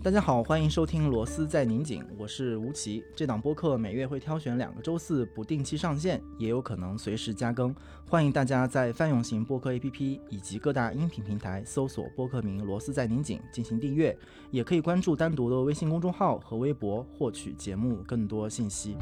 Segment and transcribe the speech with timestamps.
[0.00, 3.04] 大家好，欢迎收听《螺丝在拧紧》，我是吴奇。
[3.16, 7.74] 这档播客每月会挑选两个周四不定期上线，也有可能随时加更。
[8.08, 14.16] 欢迎大家在泛用型播客 APP 以及各大音频平台搜索播客名《螺丝在拧紧》进行订阅，
[14.52, 18.96] 也可以关注单独的微信公众号和微博获取节目更多信息。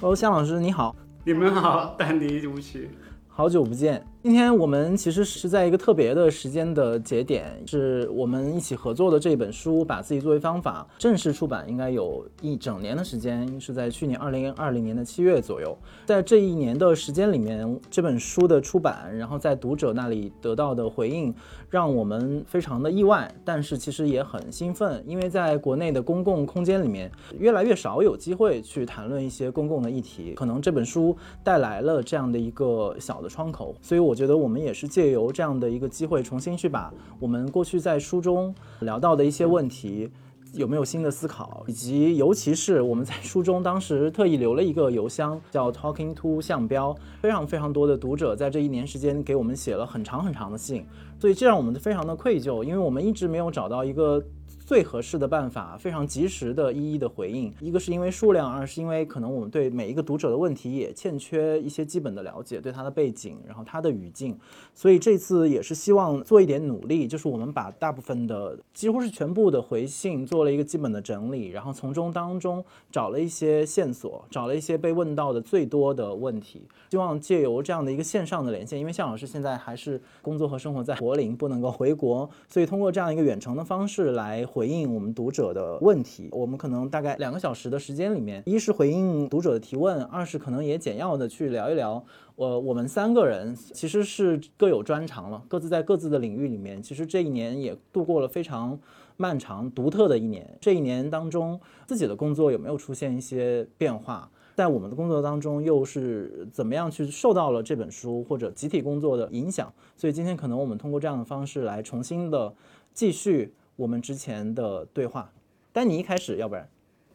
[0.00, 2.88] Hello，向老师你好，你们好，丹尼吴奇，
[3.26, 4.06] 好久不见。
[4.22, 15.76] 今天我们其实是在一个特别的时间的节点，是我们一起合作的这本书《把自己作为方法》正式出版，应该有一整年的时间，是在去年二零二零年的七月左右。
[16.06, 21.34] 在这一年的时间里面，这本书的出版，然后在读者那里得到的回应，
[21.68, 27.10] 让我们非常的意外，但是其实也很兴奋，因为在国内的公共空间里面，
[27.40, 34.11] 越来越少有机会去谈论一些公共的议题，可能这本书带来了这样的一个小的窗口，所以我。
[34.12, 40.06] 我觉得我们也是借由这样的一个机会，重新去把我们过去在书中聊到的一些问题，
[40.52, 50.84] 有没有新的思考，以及尤其是我们在书中当时特意留了一个邮箱， 叫 Talking to 项标，非常非常多的读者在这一年时间给我们写了很长很长的信，
[51.18, 54.22] 所以这让我们非常的愧疚，因为我们一直没有找到一个。
[54.64, 57.52] 最合适的办法，非常及时的一一的回应。
[57.60, 64.38] 一个是因为数量，二是因为可能我们对每一个读者的问题也欠缺一些基本的了解，对他的背景，然后他的语境。
[64.72, 76.62] 所以这次也是希望做一点努力，就是我们把大部分的，几乎是全部的回信做了一个基本的整理，然后从中当中找了一些线索，找了一些被问到的最多的问题。
[76.90, 84.46] 希望借由这样的一个线上的连线，因为向老师现在还是工作和生活在柏林，不能够回国，所以通过这样一个远程的方式来。
[84.52, 92.04] 回应我们读者的问题，我们可能大概两个小时的时间里面，一是回应读者的提问，二是可能也简要的去聊一聊，
[92.36, 98.78] 呃，我们三个人其实是各有专长了，各自在各自的领域里面，其实这一年也度过了非常
[99.16, 100.46] 漫长、独特的一年。
[100.60, 104.30] 这一年当中，自己的工作有没有出现一些变化？
[104.54, 109.72] 在我们的工作当中，又是怎么样去受到了这本书或者集体工作的影响？
[109.96, 112.52] 所以今天可能我们通过这样的方式来重新的
[112.92, 113.54] 继续。
[113.82, 115.32] 我们之前的对话，
[115.72, 116.68] 丹尼一开始要不然，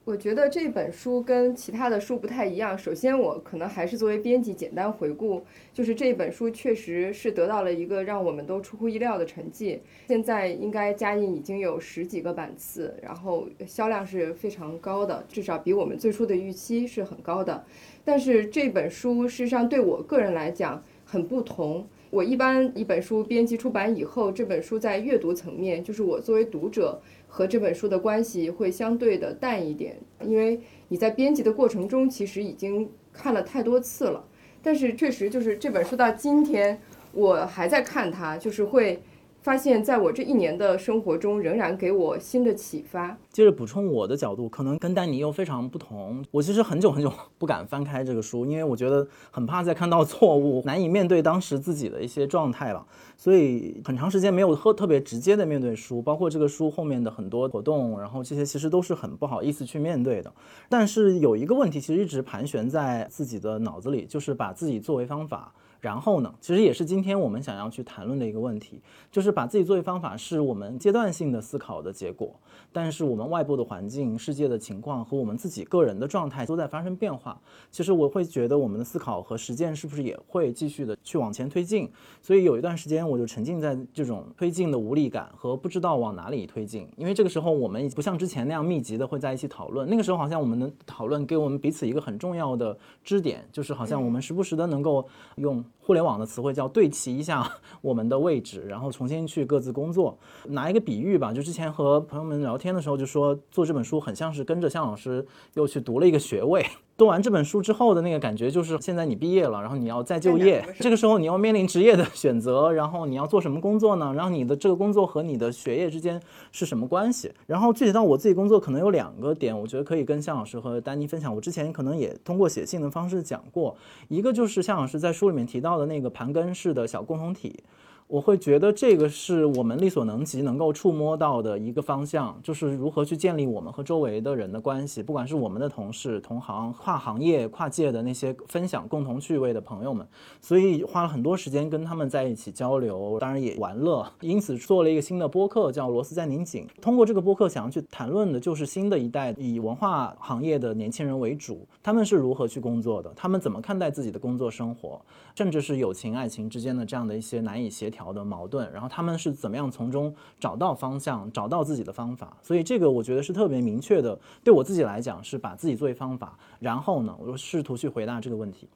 [0.04, 2.78] 我觉得这本书跟其他的书不太一样。
[2.78, 5.42] 首先，我可能还是作为编辑简单回顾，
[5.74, 9.82] 就是这本书确实是得到了一个让我们都出乎意料的成绩。
[10.10, 17.64] 现在应该加印已经有十几个版次，然后销量是非常高的，至少比我们最初的预期是很高的。
[18.04, 21.88] 但是这本书事实上对我个人来讲很不同。
[22.18, 29.96] 我一般一本书编辑出版以后，这本书在阅读层面，就是我作为读者和这本书的关系会相对的淡一点，
[30.26, 34.26] 因为你在编辑的过程中其实已经看了太多次了。
[34.64, 39.00] 但是确实就是这本书到今天我还在看它，就是会。
[39.48, 43.18] 发现，在我这一年的生活中，仍然给我新的启发。
[43.32, 46.22] 接着补充我的角度，可能跟丹尼又非常不同。
[46.32, 52.86] 我其实很久很久不敢翻开这个书，因为我觉得很怕再看到错误，难以面对当时自己的一些状态了。
[53.16, 60.30] 所以很长时间没有特特别直接的面对书，包括这个书后面的很多活动，然后这些其实都是很不好意思去面对的。
[60.68, 65.54] 但是有一个问题，其实一直盘旋在自己的脑子里，就是把自己作为方法。
[65.80, 72.40] 然后呢，其实也是今天我们想要去谈论的一个问题，就是把自己作为方法，是我们阶段性的思考的结果。
[72.72, 77.40] 但是我们外部的环境、世界的情况和我们自己个人的状态都在发生变化。
[77.72, 81.90] 其实我会觉得，我们的思考和实践是不是也会继续的去往前推进？
[82.22, 86.88] 所以有一段时间，我就沉浸在这种推进的无力感和不知道往哪里推进。
[86.98, 89.90] 因为这个时候，我们不像之前那样密集的会在一起讨论。
[89.90, 95.08] 那个时候，好像我们的讨论给我们彼此一个很重要的支点，就是好像我们时不时的能够
[95.38, 95.64] 用。
[95.80, 97.50] 互联网的词汇叫对齐一下
[97.80, 100.18] 我们的位置，然后重新去各自工作。
[100.48, 106.66] 拿一个比喻吧，就之前和朋友们聊天的时候，就说做这本书很像是跟着向老师又去读了一个学位。
[106.98, 114.12] 读完这本书之后的那个感觉，就是现在你毕业了，然后你要再就业，这个时候你要面临职业的选择，然后你要做什么工作呢？
[114.16, 116.20] 然后你的这个工作和你的学业之间
[116.52, 117.32] 是什么关系？
[117.46, 121.36] 然后具体到我自己工作，可能有两个点，我觉得可以跟向老师和丹妮分享。
[121.36, 123.78] 我之前可能也通过写信的方式讲过，
[124.08, 127.64] 一个就是向老师在书里面提到的那个盘根式的小共同体。
[128.08, 140.08] 我会觉得这个是我们力所能及能够触摸到的一个方向，就是如何去建立我们和周围的人的关系，不管是我们的同事、同行、跨行业、跨界的那些分享共同趣味的朋友们，
[140.40, 146.66] 所以花了很多时间跟他们在一起交流，当然也玩乐，因此做了一个新的播客，叫《螺丝在拧紧》。
[146.82, 155.02] 通过这个播客，想要去谈论的就是新的一代以文化行业的年轻人为主，他们是如何去工作的，他们怎么看待自己的工作生活，
[155.36, 157.97] 甚至是友情、爱情之间的这样的一些难以协调。
[157.98, 162.38] 条的矛盾，然后他们是怎么样从中找到方向，找到自己的方法。
[162.44, 168.70] 所以这个我觉得是特别明确的，对我自己来讲是把自己作为方法，然后呢，我试图去回答这个问题。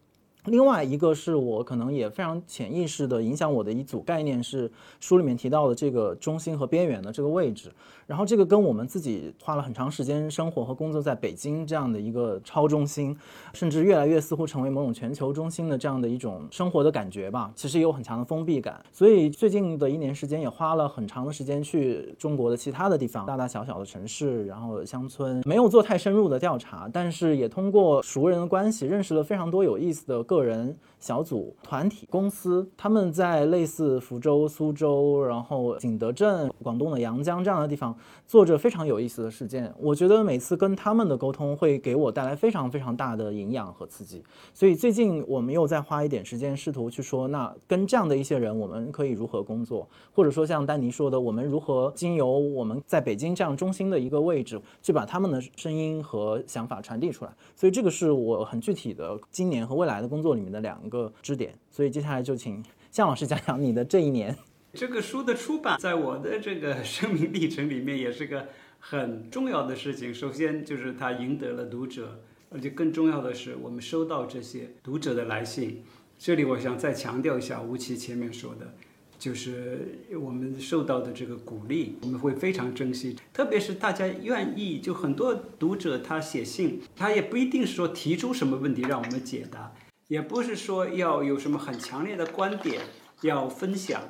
[0.45, 7.71] 另外一个是我可能也非常潜意识的影响我的一组概念是书里面提到的这个中心和边缘的这个位置，
[8.07, 13.15] 然后这个跟我们自己花了很长时间生活和工作在北京这样的一个超中心，
[13.53, 18.83] 甚至越来越似乎成为某种全球中心的这样的一种生活的感觉吧，其实也有很强的封闭感。
[18.91, 30.23] 所以最近的一年时间也花了很长的时间去中国的其他的地方，大大小小的城市，然后乡村，没有做太深入的调查，但是也通过熟人的关系认识了非常多有意思的。
[30.31, 37.94] 个人、小组、团体、公司，他们在类似福州、苏州，然后景德镇、广东的阳江这样的地方，
[38.25, 39.69] 做着非常有意思的事件。
[39.77, 44.24] 我觉得每次跟他们的沟通，会给我带来非常非常大的营养和刺激。
[44.53, 49.86] 所以最近我们又在花一点时间，试图去说，那跟这样的一些人，我们可以如何工作？
[50.13, 57.31] 或者说像丹尼说的，我们如何经由我们在北京这样中心的一个位置，去把他们的声音和想法传递出来？
[57.54, 60.21] 所以这个是我很具体的今年和未来的工。
[60.21, 64.38] 作里面的两个支点，所以接下来就请向老师讲讲你的这一年。
[64.73, 68.49] 这个书的出版，在我的这个生命历程里面，也是个
[68.79, 70.13] 很重要的事情。
[70.13, 72.21] 首先就是它赢得了读者，
[72.51, 75.83] 而且更重要的是，我们收到这些读者的来信。
[76.19, 78.75] 这里我想再强调一下吴奇前面说的。
[79.19, 83.15] 就是我们受到的这个鼓励，我们会非常珍惜。
[83.31, 89.71] 特别是大家愿意，就很多读者他写信，他也不一定是说提出什么问题让我们解答，
[90.11, 92.81] 也不是说要有什么很强烈的观点
[93.21, 94.01] 要分享，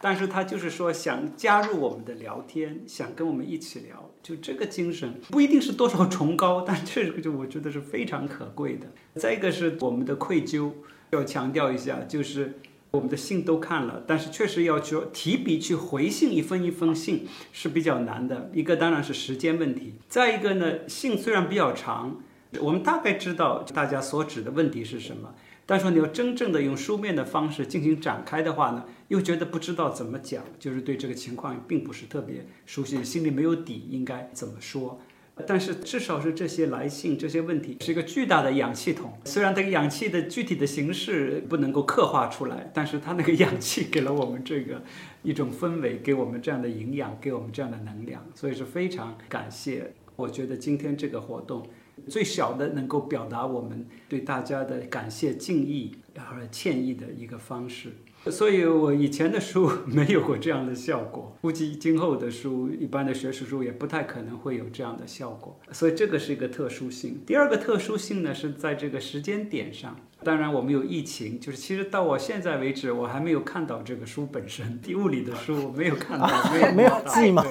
[0.00, 4.08] 但是他就是说想加入我们的聊天，想跟我们一起聊。
[4.22, 8.86] 就这个精神不一定是多少崇高，但这个就我觉得是非常可贵的。
[9.16, 10.70] 再一个是我们的愧疚，
[11.10, 12.60] 要强调一下，就是。
[12.90, 18.50] 我们的信都看了，但是确实要去提笔去回信一封一封信是比较难的。
[18.54, 22.18] 一个当然是时间问题，再一个呢，信虽然比较长，
[22.62, 25.34] 我们大概知道大家所指的问题是什么，
[25.70, 34.98] 但是你要真正的用书面的方式进行展开的话呢，又觉得不知道怎么讲，就是对这个情况并不是特别熟悉，心里没有底，应该怎么说。
[35.46, 39.12] 但是至少是这些来信，这些问题是一个巨大的氧气筒。
[39.26, 44.82] 虽然这个氧气的具体的形式不能够刻画出来，但是它那个氧气给了我们这个
[45.22, 49.92] 一种氛围，给我们这样的营养，给我们这样的能量，所以是非常感谢。
[50.16, 51.68] 我觉得今天这个活动，
[52.08, 57.92] 最小的能够表达我们对大家的感谢、敬意和歉意的一个方式。
[58.26, 65.58] 所以，我以前的书没有过这样的效果，估计今后的书，一般的学术书也不太可能会有这样的效果。
[65.70, 67.22] 所以，这个是一个特殊性。
[67.24, 69.96] 第二个特殊性呢，是在这个时间点上。
[70.24, 74.80] 当然，我们有疫情，就是其实到我现在为止，我还没有看到这个书本身。
[74.96, 77.46] 物理的书我没有看到，没有 没有记吗？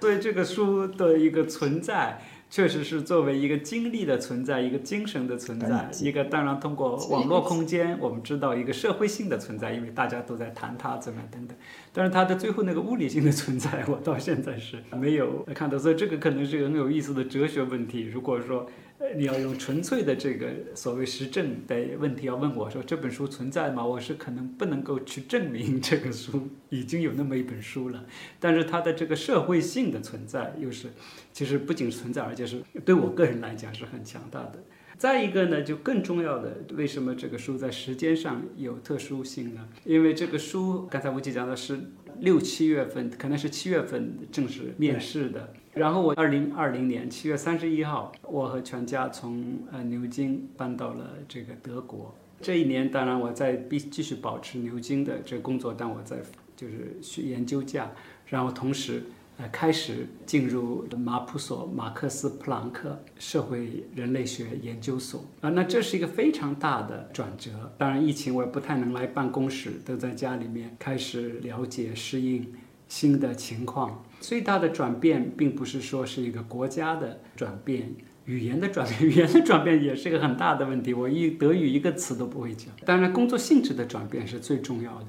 [0.00, 2.22] 所以，这个书的一个存在。
[2.50, 11.56] 确实是作为一个经历的存在，一个精神的存在，一个当然通过网络空间，我们知道一个社会性的存在，因为大家都在谈它怎么等等。
[11.92, 15.78] 但是它的最后那个物理性的存在，我到现在是没有看到。
[15.78, 18.02] 所以这个可能是很有意思的哲学问题。
[18.02, 18.68] 如果说。
[19.14, 23.86] 你要用纯粹的这个所谓实证的问题要问我说这本书存在吗？
[23.86, 28.04] 我是可能不能够去证明这个书已经有那么一本书了，
[28.40, 30.88] 但是它的这个社会性的存在又是，
[31.32, 34.58] 其实不仅存在，而且是对我个人来讲是很强大的。
[34.98, 39.68] 再一个呢，就更重要的，为什么这个书在时间上有特殊性呢？
[39.84, 41.78] 因为这个书刚才吴姐讲的是
[42.18, 45.54] 六七月份，可能是七月份正式面世的。
[45.74, 52.12] 然后我二零二零年七月三十一号，我和全家从呃牛津搬到了这个德国。
[52.40, 56.16] 这一年，当然我在必继续保持牛津的这个工作，但我在
[56.56, 57.92] 就是学研究假，
[58.26, 59.04] 然后同时。
[59.40, 67.72] 呃，开始进入马普索马克思普朗克社会人类学研究所啊，那这是一个非常大的转折。
[67.78, 72.52] 当然，疫情我也不太能来办公室，都在家里面开始了解、适应
[72.88, 74.04] 新的情况。
[74.18, 80.92] 最大的转变并不是说是一个国家的转变，语言的转变， 语言的转变也是一个很大的问题。
[80.92, 82.74] 我一德语一个词都不会讲。
[82.84, 85.06] 当然，工作性质的转变是最重要的，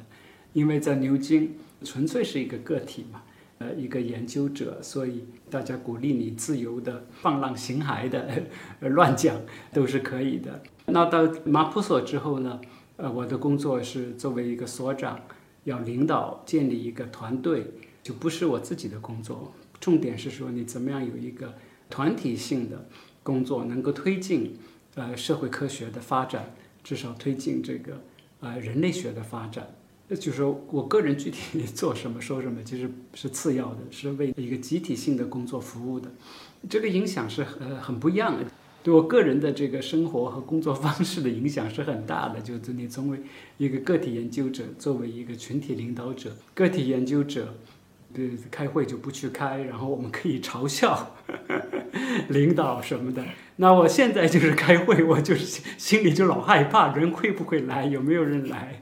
[0.53, 3.23] 因为在牛津纯粹是一个个体嘛。
[3.59, 8.27] 呃，一个研究者，所以大家鼓励你自由的放浪形骸的
[8.79, 9.35] 乱讲
[9.73, 10.61] 都是可以的。
[10.85, 12.59] 那到马普所之后呢？
[12.95, 15.19] 呃，我的工作是作为一个所长，
[15.63, 17.65] 要领导建立一个团队，
[18.03, 19.53] 就不是我自己的工作。
[19.79, 21.53] 重点是说你怎么样有一个
[21.89, 22.87] 团体性的
[23.23, 24.57] 工作，能够推进
[24.95, 28.01] 呃社会科学的发展，至少推进这个
[28.41, 29.65] 呃人类学的发展。
[30.15, 36.09] 就是说我个人具体 做什么说什么，其实是次要的，是为一个集体性的工作服务的。
[36.67, 38.45] 这个影响是呃很不一样的，
[38.83, 42.41] 对我个人的这个生活和工作方式的影响是很大的。
[42.41, 43.19] 就是你成为
[43.57, 47.55] 一个个体研究者，作为一个群体领导者，个体研究者，
[48.13, 51.15] 对开会就不去开，然后我们可以嘲笑
[52.29, 53.23] 领导什么的。
[53.57, 58.81] 那我现在就是开会，我就是心里就老害怕，人会不会来，有没有人来。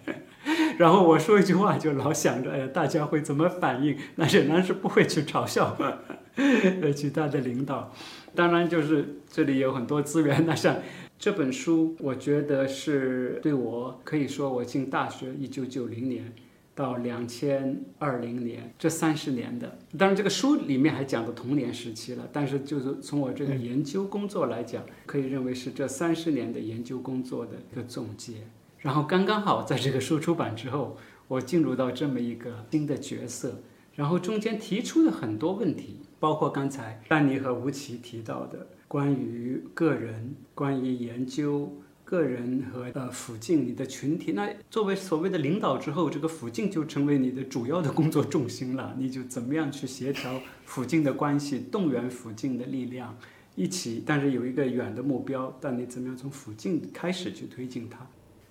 [0.77, 3.97] 然后我说一句话，就老想着，哎呀，大家会怎么反应？
[4.15, 5.75] 那仍然是不会去嘲笑
[6.35, 7.91] 呃其他的领导。
[8.35, 10.45] 当然，就是这里有很多资源。
[10.45, 10.77] 那像
[11.17, 16.31] 这本书，我觉得是对我可以说，我进大学一九九零年
[16.75, 19.79] 到两千二零年这三十年的。
[19.97, 22.29] 当然，这个书里面还讲的童年时期了。
[22.31, 28.33] 但是，就是从我这个研究工作来讲，可以认为是这三十年的研究工作的一个总结。
[28.79, 33.61] 然后刚刚好在这个书出版之后，我进入到这么一个新的角色，
[33.95, 44.31] 然后中间提出了很多问题，包括刚才丹尼和吴奇提到的关于个人、关于研究个人和呃附近你的群体。
[44.31, 48.95] 那作为所谓的领导之后，这个附近就成为你的主要的工作重心了。
[48.97, 53.17] 你就怎么样去协调附近的关系，动员附近的力量，
[53.55, 58.07] 一起，但是有一个远的目标，但你怎么样从附近开始去推进它？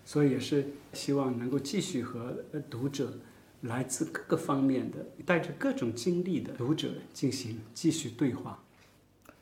[0.07, 2.33] 所以也是希望能够继续和
[2.71, 3.13] 读者，
[3.63, 8.63] 来自各个方面的、带着各种经历的读者进行继续对话。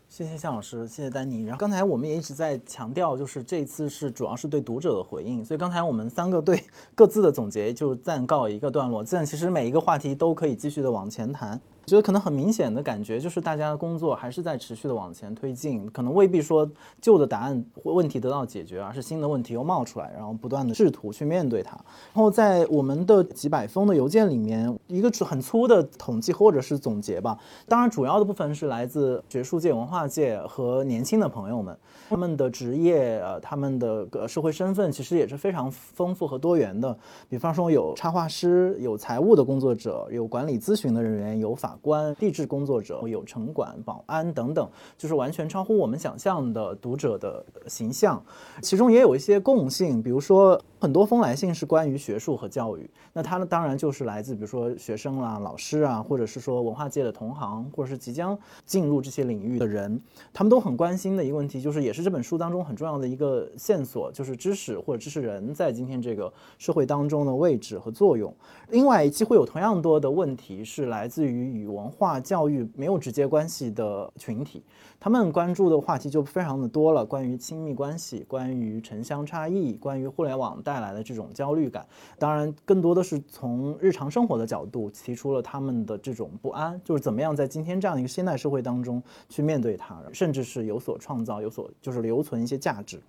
[0.09, 1.43] 谢谢向老师，谢谢丹尼。
[1.43, 6.63] 然后刚才我们也一直在强调，就是这次是主要是对读者的回应，所以刚才我们三个对
[6.95, 9.05] 各自的总结就暂告一个段落。
[9.05, 11.61] 这样其实每一个话题都可以继续的往前谈。
[11.85, 16.67] 我觉得可能很明显的感觉就是大家的工作还是在持续的往前推进，可能未必说
[16.99, 21.73] 旧的答案问题得到解决，而是新的问题又冒出来，然后不断的试图去面对它。
[22.15, 27.39] 然后在我们的几百封的邮件里面，一个很粗的统计或者是总结吧。
[27.69, 31.77] 当然，主要的部分是来自学术界、文化界和年轻的朋友们，
[32.09, 36.97] 他们的职业、呃，他们的社会身份其实也是非常丰富和多元的。
[37.29, 41.74] 比方说，有插画师，有财务的工作者，有管理咨询的人员，有法。
[41.81, 48.23] 官、地质工作者、有城管、保安等等，就是完全超乎我们想象的读者的形象。
[48.63, 59.99] 其中也有一些共性，比如说很多封来信是关于学术和教育，那它呢当然就是来自比如说学生啦、老师啊，或者是说文化界的同行，或者是即将进入这些领域的人，
[60.31, 68.31] 他们都很关心的一个问题，就是也是这本书当中很重要的一个线索，就是知识或者知识人在今天这个社会当中的位置和作用。
[68.69, 74.63] 另外，几乎有同样多的问题是来自于与文化教育没有直接关系的群体，
[75.01, 81.87] 他们关注的话题就非常的多了，关于亲密关系，关于城乡差异，关于互联网带带来的这种焦虑感。
[82.19, 93.01] 当然，更多的是从日常生活的角度提出了他们的这种不安，就是怎么样在今天这样一个现代社会当中去面对它，甚至是有所创造，有所就是留存一些价值。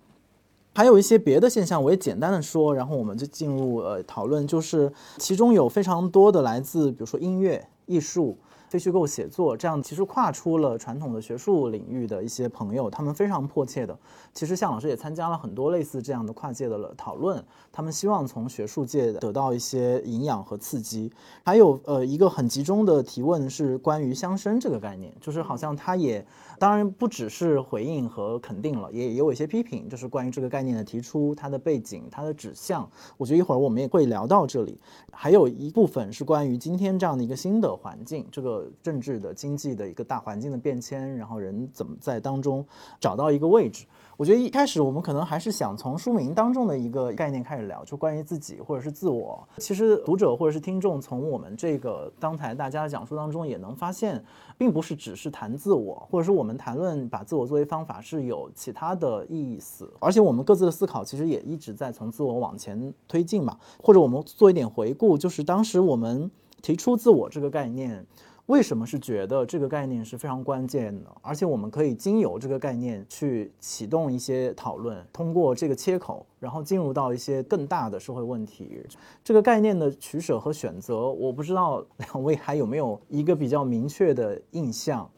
[0.76, 8.36] 还有一些别的现象，我也简单的说，然后我们就进入呃讨论，就是其中有非常多的来自，比如说音乐、艺术。
[8.68, 13.96] 非虚构写作这样其实跨出了传统的学术领域的一些朋友，他们非常迫切的，
[14.34, 21.12] 其实向老师也参加了很多类似这样的跨界的讨论，他们希望从学术界得到一些营养和刺激。
[21.44, 26.24] 还有呃一个很集中的提问是关于乡绅这个概念，就是好像他也
[26.58, 32.88] 当然不只是回应和肯定了，也也有一些批评，就是关于这个概念的提出，它的背景、它的指向。
[33.16, 34.80] 我觉得一会儿我们也会聊到这里。
[35.12, 38.66] 还有一部分是关于今天这样的一个新的环境，这个。
[38.82, 42.64] 政治的、经济的一个大环境的变迁，然后人怎么在当中
[43.00, 43.84] 找到一个位置？
[44.16, 49.46] 我觉得一开始我们可能还是想从书名当中的一个概念开始聊，就关于自己或者是自我。
[49.58, 54.24] 其实读者或者是听众从我们这个刚才大家的讲述当中也能发现，
[54.56, 59.86] 并不是只是谈自我，或者是我们谈论把自我作为方法是有其他的意思。
[60.00, 63.58] 而且我们各自的思考其实也一直在从自我往前推进嘛。
[63.82, 66.30] 或者我们做一点回顾，就是当时我们
[66.62, 68.06] 提出自我这个概念。
[68.46, 71.10] 为什么是觉得这个概念是非常关键的？
[71.20, 78.86] 而且我们可以经由这个概念去启动一些讨论，通过这个切口，然后进入到一些更大的社会问题。
[79.24, 85.10] 这个概念的取舍和选择，我不知道两位还有没有一个比较明确的印象。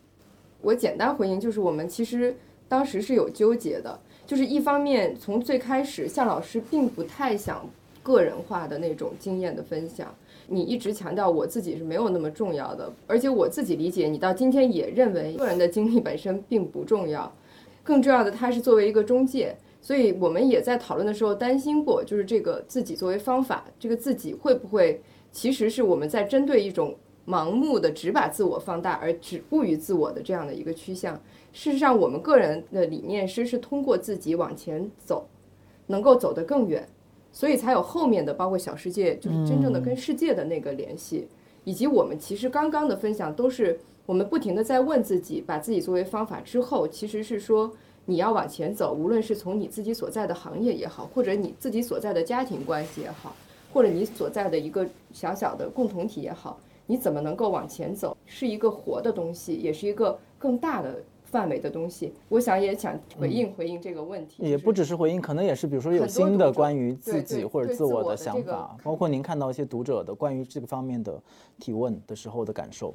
[0.62, 2.34] 我简单回应，就是我们其实
[2.66, 7.62] 当时是有纠结的，就是一方面从最开始，向老师并不太想
[8.08, 10.14] 个人化的那种经验的分享。
[10.46, 17.30] 你一直强调我自己是没有那么重要的，而且我自己理解，你到今天也认为个人的经历本身并不重要，
[17.84, 26.96] 更重要的，它是作为一个中介，所以我们也在讨论的时候担心过，就是这个自己作为方法，这个自己会不会其实是我们在针对一种
[27.26, 31.14] 盲目的只把自我放大而止步于自我的这样的一个趋向。
[31.52, 35.26] 事实上，我们个人的理念是是通过自己往前走，
[35.88, 36.88] 能够走得更远，
[37.32, 41.28] 所以才有后面的包括小世界，就是真正的跟世界的那个联系，
[41.64, 47.70] 以及我们其实刚刚的分享都是我们不停的在问自己，把自己作为方法之后，其实是说
[48.06, 53.36] 你要往前走，无论是从你自己所在的行业也好，或者你自己所在的家庭关系也好，
[53.72, 61.02] 或者你所在的一个小小的共同体也好，你怎么能够往前走，是一个活的东西，也是一个更大的。
[61.30, 71.20] 范围的东西，我想也想回应回应这个问题，也不只是回应，可能也是比如说有新的关于自己或者自我的想法，包括您看到一些读者的关于这个方面的
[71.58, 72.94] 提问的时候的感受。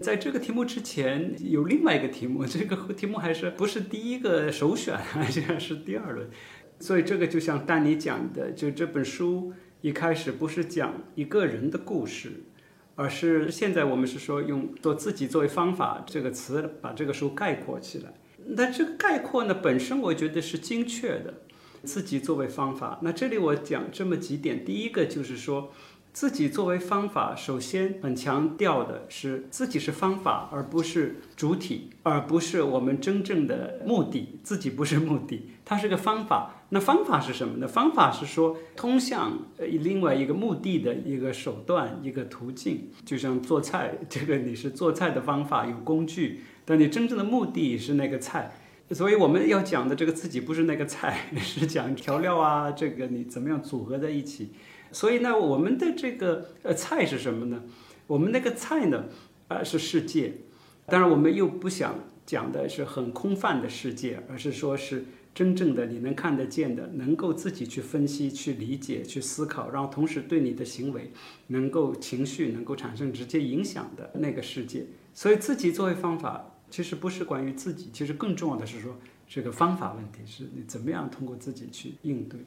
[0.00, 4.98] 在这个题目之前有另外一个题目， 这个题目还是不是第一个首选，
[5.28, 6.26] 现在是第二轮，
[6.78, 9.52] 所以这个就像丹尼讲的，就这本书
[9.82, 12.44] 一开始不是讲一个人的故事。
[12.94, 18.12] 而是现在我们是说用做自己作为方法这个词把这个书概括起来。
[18.46, 21.34] 那这个概括呢本身我觉得是精确的，
[21.84, 22.98] 自己作为方法。
[23.02, 25.72] 那这里我讲这么几点，第一个就是说。
[26.12, 34.40] 自己作为方法，首先很强调的是自己是方法，而不是主体，而不是我们真正的目的。
[34.42, 36.59] 自己不是目的，它是个方法。
[36.72, 37.66] 那方法是什么呢？
[37.66, 42.88] 方法是说通向呃另外一个目的的一个手段、一个途径。
[43.04, 48.52] 就像做菜， 这个你是做菜的方法，有工具，但你真正的目的是那个菜。
[48.92, 54.50] 所以我们要讲的这个自己不是那个菜， 是讲调料啊，这个你怎么样组合在一起。
[54.92, 57.62] 所以呢，我们的这个呃菜是什么呢？
[58.06, 59.06] 我们那个菜呢，
[59.48, 60.34] 呃是世界。
[60.86, 61.94] 当然，我们又不想
[62.26, 71.12] 讲的是很空泛的世界，而是说是真正的你能看得见的，能够自己去分析、去理解、去思考，然后同时对你的行为
[71.46, 74.86] 能够情绪能够产生直接影响的那个世界。
[75.14, 82.40] 所以，自己作为方法，其实不是关于自己，其实更重要的是说这个方法问题，是你怎么样通过自己去应对。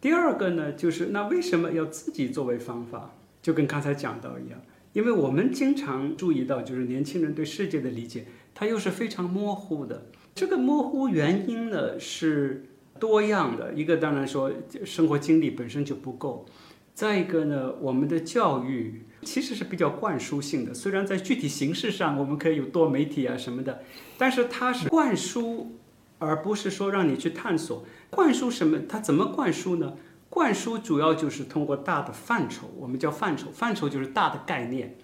[0.00, 3.14] 第二个呢，就是那为什么要自己作为方法？
[3.40, 4.60] 就跟刚才讲到一样，
[4.92, 10.06] 因为我们经常注意到，就是年轻人对世界的理解，它又是非常模糊的。
[10.38, 12.64] 这个模糊原因呢是
[13.00, 14.52] 多样的，一个当然说
[14.84, 16.46] 生活经历本身就不够，
[16.94, 20.72] 再一个呢，我们的教育其实是比较灌输性的。
[20.72, 23.82] 虽然在具体形式上我们可以有多媒体啊什么的，
[24.16, 25.72] 但是它是灌输，
[26.20, 27.84] 而不是说让你去探索。
[28.08, 28.78] 灌输什么？
[28.88, 29.94] 它怎么灌输呢？
[30.30, 33.48] 灌输主要就是通过大的范畴，我们叫范畴。
[33.52, 34.96] 范畴就是大的概念，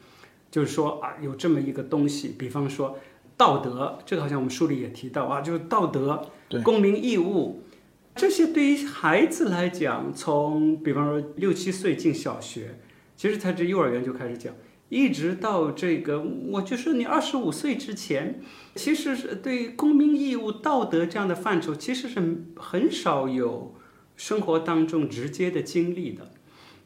[0.49, 2.97] 就是说啊，有这么一个东西，比方说
[3.37, 6.31] 道德，这个好像我们书里也提到啊，就是道德、
[6.63, 7.63] 公民义务，
[8.15, 12.79] 这些对于孩子来讲，从比方说六七岁进小学，
[13.17, 14.55] 其实他这幼儿园就开始讲。
[14.91, 18.41] 一直到这个，我就说你二十五岁之前，
[18.77, 23.75] 其实是对公民义务、道德这样的范畴，其实是很少有
[24.15, 26.31] 生活当中直接的经历的。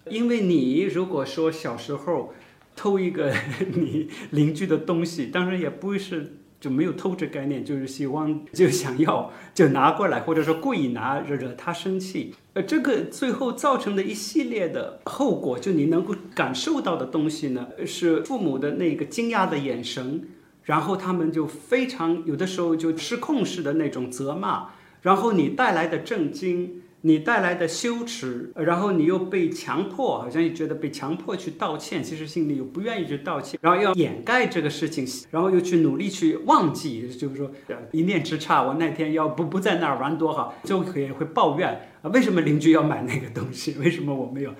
[0.09, 2.33] 因为你如果说小时候
[2.75, 3.35] 偷一个
[3.75, 6.38] 你邻居的东西，当然也不是。
[6.61, 12.35] 就没有偷这概念，就是希望 就想要就拿过来，或者说故意拿惹惹他生气。
[12.55, 20.29] 呃，这个最后造成的一系列的后果，就你能够感受到的东西呢，是父母的那个惊讶的眼神，
[20.65, 24.71] 然后他们就非常有的时候就失控式的那种责骂，
[25.03, 26.83] 然后你带来的震惊。
[27.09, 37.51] 你带来的羞耻，然后你又被强迫，好像又觉得被强迫去道歉，其实心里又不愿意去道歉，然后要掩盖这个事情，然后又去努力去忘记，就是说
[37.93, 44.53] 一念之差，我那天要不不在那儿玩多好，就可以会抱怨啊，为什么邻居要买那个东西， 为什么我没有？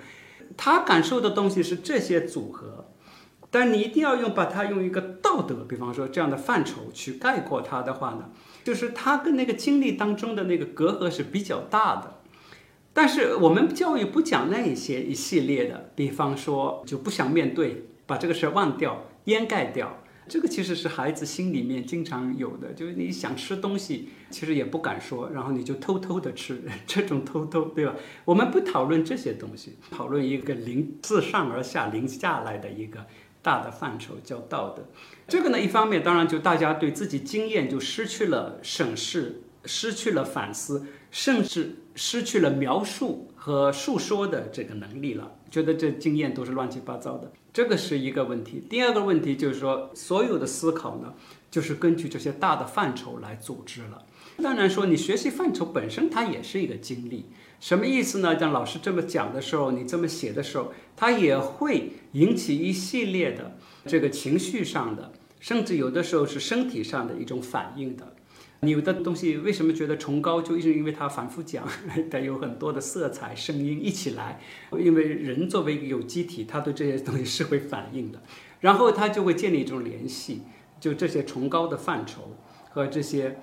[0.57, 2.89] 他感受的东西是这些组合，
[3.51, 8.31] 但你一定要用把它用一个道德，比方说这样的范畴去概括它的话呢，
[8.63, 12.15] 就是他跟那个经历当中的那个隔阂是比较大的。
[12.93, 27.95] 但是我们教育不讲那一些一系列的，比方说就不想面对，把这个事儿忘掉、掩盖掉，这个其实是孩子心里面经常有的，就是你想吃东西，其实也不敢说，然后你就偷偷的吃，这种偷偷，对吧？
[28.25, 33.05] 我们不讨论这些东西，讨论一个零自上而下零下来的一个
[33.41, 34.83] 大的范畴，叫道德。
[35.27, 40.87] 这个呢，一方面当然就大家对自己经验就失去了审视，失去了反思。
[41.11, 48.63] 甚至失去了描述和述说的这个能力了，觉得这经验都是乱七八糟的，这个是一个问题。
[48.69, 51.13] 第二个问题就是说，所有的思考呢，
[51.49, 54.05] 就是根据这些大的范畴来组织了。
[54.41, 57.25] 当然说，你学习范畴本身它也是一个经历，
[57.59, 58.39] 什么意思呢？
[58.39, 68.15] 像老师这么讲的时候，你这么写的时候，它也会引起一系列的这个情绪上的，甚至有的时候是身体上的一种反应的。
[68.61, 71.67] 你有的东西为什么觉得崇高，就是因为它反复讲，
[72.11, 74.41] 它有很多的色彩、声音一起来。
[74.77, 78.21] 因为人作为有机体，他对这些东西是会反应的，
[78.59, 80.41] 然后他就会建立一种联系，
[80.79, 82.35] 就这些崇高的范畴
[82.69, 83.37] 和这些。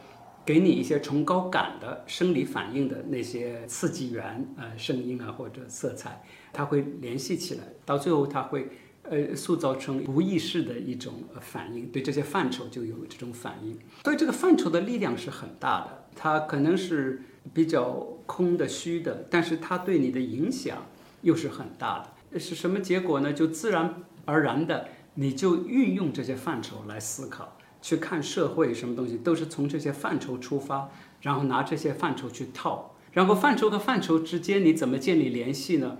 [0.44, 8.68] 给你一些崇高感的生理反应的那些刺激源，呃，声音啊或者色彩，它会联系起来，到最后它会，
[9.10, 13.78] 呃，塑造成无意识的一种反应，对这些范畴就有这种反应。
[14.04, 17.22] 所以这个范畴的力量是很大的，它可能是
[17.54, 20.86] 比较空的虚的，但是它对你的影响
[21.22, 22.38] 又是很大的。
[22.38, 23.32] 是什么结果呢？
[23.32, 27.56] 就自然而然的，你就运用这些范畴来思考。
[27.82, 30.90] 去看社会什么东西，都是从这些范畴出发，
[31.20, 35.96] 然后拿这些范畴去套，然后范畴和范畴之间你怎么建立联系呢？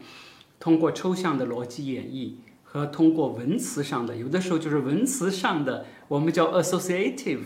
[0.59, 2.33] 通过抽象的逻辑演绎
[2.77, 7.41] 和通过文词上的，有的时候就是文词上的，我们叫 associative。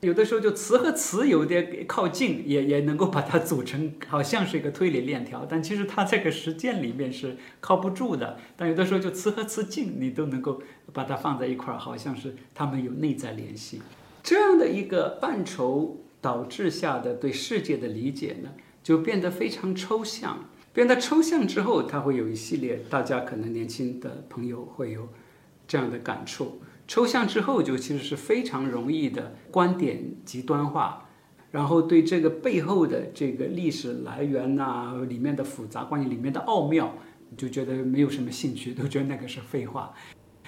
[0.00, 8.36] 有的时候就词和词有点靠近，也也能够把它组成，好像是一个推理链条，但其实它这个实践里面是靠不住的。
[8.56, 10.60] 但有的时候就词和词近，你都能够
[10.92, 13.80] 把它放在一块儿，好像是它们有内在联系。
[14.24, 18.50] 这样的一个范畴导致下的对世界的理解呢，
[18.82, 20.48] 就变得非常抽象。
[20.72, 25.08] 变得抽象之后，它会有一系列，大家可能年轻的朋友会有
[25.68, 26.60] 这样的感触。
[26.88, 31.08] 抽象之后，就其实是非常容易的观点极端化，
[31.50, 36.94] 然后对这个背后的这个历史来源呐，里面的复杂关系、里面的奥妙，
[37.36, 39.94] 就觉得没有什么兴趣，都觉得那个是废话，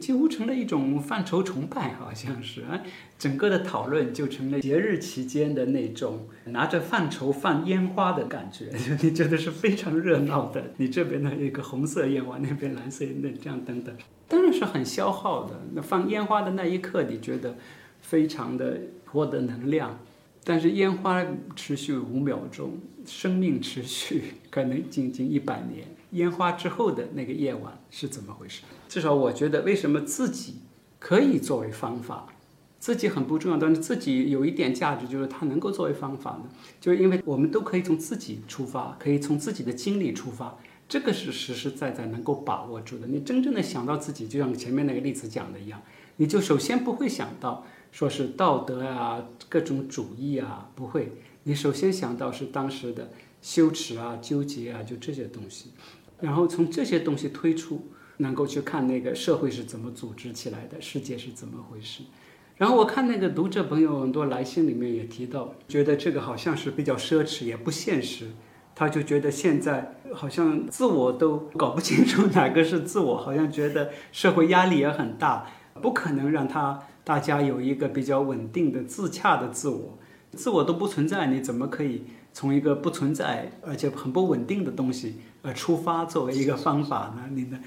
[0.01, 2.83] 几乎成了一种范畴崇拜，好像是啊，
[3.19, 10.73] 整个的讨论就成了节日期间的那种拿着范畴放烟花的感觉， 你觉得是非常热闹的。
[10.79, 13.95] 你这边的一个红色烟花，那边蓝色那这样等等。
[14.27, 15.61] 当然是很消耗的。
[15.75, 17.57] 那放烟花的那一刻，你觉得
[18.01, 20.01] 非常的获得能量，
[20.43, 25.87] 但是烟花持续五秒钟，生命持续可能仅仅一百年。
[26.15, 28.63] 烟花之后的那个夜晚是怎么回事？
[28.89, 30.57] 至少我觉得，为什么自己
[30.99, 32.27] 可以作为方法，
[32.81, 36.45] 自己很不重要，但是自己有一点价值，就是它能够作为方法呢？
[36.81, 40.57] 就是因为我们都可以从自己出发，可以从自己的经历出发。
[40.87, 43.07] 这个是实实在在能够把握住的。
[43.07, 45.81] 你真正的想到自己，就像前面那个例子讲的一样，
[46.17, 51.13] 你就首先不会想到说是道德啊、各种主义啊，不会。
[51.45, 55.71] 你首先想到是当时的羞耻啊、纠结啊，就这些东西。
[56.25, 62.03] 然后从这些东西推出，能够去看那个社会是怎么组织起来的，世界是怎么回事。
[62.57, 68.29] 然后我看那个读者朋友很多来信里面也提到，觉得这个好像是比较奢侈，也不现实。
[68.77, 75.47] 他就觉得现在好像自我都搞不清楚哪个是自我，好像觉得社会压力也很大，
[75.83, 79.99] 不可能让他大家有一个比较稳定的自洽的自我，
[80.33, 87.23] 自我都不存在，你怎么可以从一个不存在而且很不稳定的东西呃出发作为一个方法呢？
[87.33, 87.59] 你呢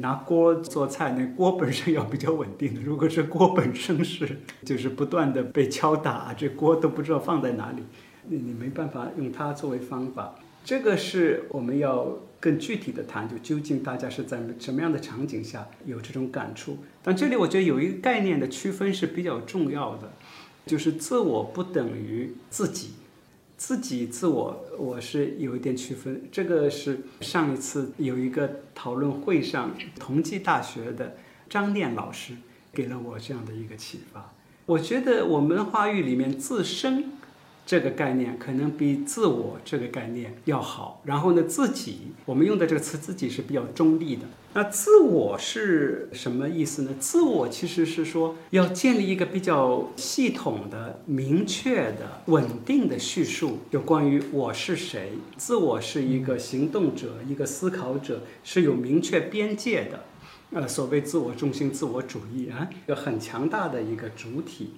[0.00, 7.82] 拿锅做菜，那锅本身要比较稳定的，如果是锅本身是就是不断的被敲打，这锅都不知道放在哪里，
[8.26, 10.34] 你你没办法用它作为方法。
[10.64, 16.78] 这个是我们要更具体的谈，就究竟大家是在什么样的场景下有这种感触？
[17.02, 20.10] 但这里我觉得有一个概念的区分是比较重要的，
[20.64, 22.92] 就是自我不等于自己，
[23.56, 26.22] 自己自我我是有一点区分。
[26.30, 31.16] 这个是上一次有一个讨论会上，同济大学的
[31.48, 32.34] 张念老师
[32.72, 34.32] 给了我这样的一个启发。
[34.66, 37.12] 我觉得我们话语里面自身。
[37.66, 41.00] 这个概念可能比自我这个概念要好。
[41.04, 44.22] 然后呢，自己我们用的这个词“自己”是比较中立的。
[44.56, 46.94] 那自我是什么意思呢？
[47.00, 55.12] 自我其实是说要建立一个比较系统的、明确的、稳定的叙述，有关于我是谁。
[55.36, 60.04] 自我是一个行动者，一个思考者，是有明确边界的。
[60.52, 64.74] 呃，所谓自我中心、自我主义啊，一个很强大的一个主体。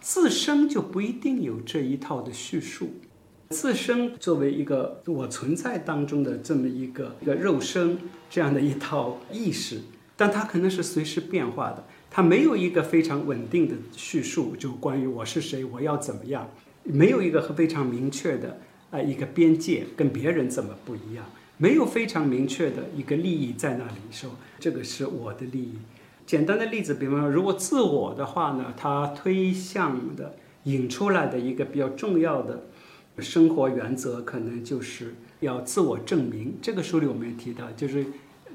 [0.00, 2.90] 自身就不一定有这一套的叙述，
[3.50, 7.98] 自身作为一个我存在当中的这么一个一个肉身
[8.30, 9.80] 这样的一套意识，
[10.16, 16.48] 但它可能是随时变化的，它没有一个非常稳定的叙述，就关于我是谁，我要怎么样，
[16.84, 21.24] 没有一个非常明确的啊一个边界，跟别人怎么不一样，
[21.56, 24.30] 没有非常明确的一个利益在那里说
[24.60, 25.74] 这个是我的利益。
[26.28, 32.64] 简单的例子，比方说，如果自我的话呢，它推向的引出来的一个比较重要的
[33.18, 36.58] 生活原则，可能就是要自我证明。
[36.60, 38.04] 这个书里我们也提到，就是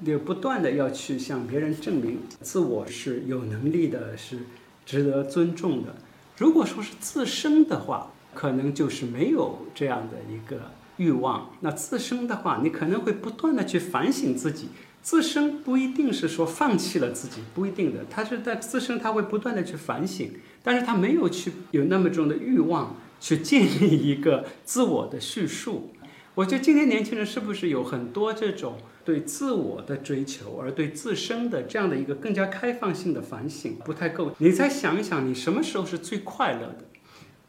[0.06, 4.38] 就不断的要去向别人证明自我是有能力的，是
[4.86, 5.96] 值得尊重的。
[6.38, 10.62] 如果说是自身的话，可能就是没有这样的一个
[10.98, 11.50] 欲望。
[11.62, 14.68] 那自身的话，你可能会不断的去反省自己。
[15.04, 20.32] 自身不一定是说放弃了自己，不一定的，他是在自身他会不断的去反省，
[20.64, 25.92] 但是他没有去有那么重的欲望去建立一个自我的叙述。
[26.36, 34.32] 我觉得今天年轻人是不是有很多这种对自我的追求，而对自身的这样的一个更加开放性的反省不太够？
[34.38, 36.86] 你再想一想，你什么时候是最快乐的？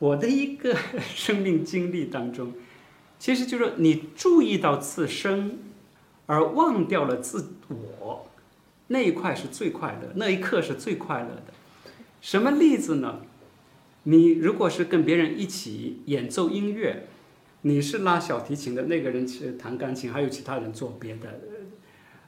[0.01, 0.77] 我的一个
[1.15, 2.53] 生命经历当中，
[3.21, 5.61] 其实就是你注意到自身。
[6.27, 8.27] 而忘掉了自我，
[8.89, 11.53] 那一块是最快乐，那一刻是最快乐的。
[12.21, 13.21] 什么例子呢？
[14.05, 17.07] 你如果是跟别人一起演奏音乐，
[17.63, 21.41] 你是拉小提琴的那个人去弹钢琴，还有其他人做别的，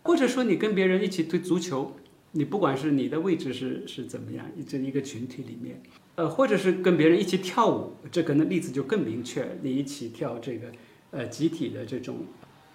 [0.02, 1.96] 或者说你跟别人一起推足球，
[2.32, 5.82] 你不管是你的位置是是怎么样，这一个群体里面，
[6.16, 10.68] 呃，或者是跟别人一起跳舞，这可能例子就更明确，你一起跳这个
[11.10, 12.26] 呃集体的这种。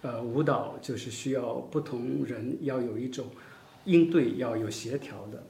[0.02, 3.28] 呃，舞蹈就是需要不同人要有一种
[3.86, 5.44] 应对，要有协调的。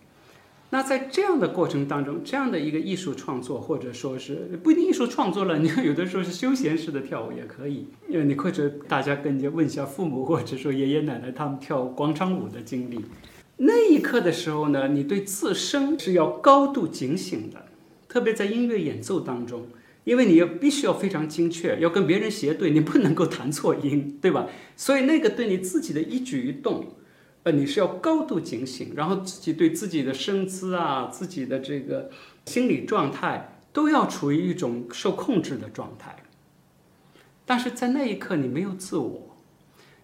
[0.73, 7.87] 那在这样的过程当中，这样的一个艺术创作，或者说是不一定艺术创作了，你 有的时候是休闲式的跳舞也可以。
[8.07, 13.03] 因为你或者大家跟着问一下父母，或者说爷爷奶奶他们跳广场舞的经历，
[13.57, 17.65] 那一刻的时候呢，你对自身是要高度警醒的，
[18.07, 19.67] 特别在音乐演奏当中。
[20.03, 24.47] 因为你要必须要非常精确，要跟别人协对，你不能够弹错音，对吧？
[24.75, 26.95] 所以那个对你自己的一举一动，
[27.43, 32.09] 呃，你是要高度警醒，然后自己对自己的身姿啊、自己的这个
[32.45, 36.15] 心理状态都要处于一种受控制的状态。
[37.45, 39.37] 但是在那一刻你没有自我，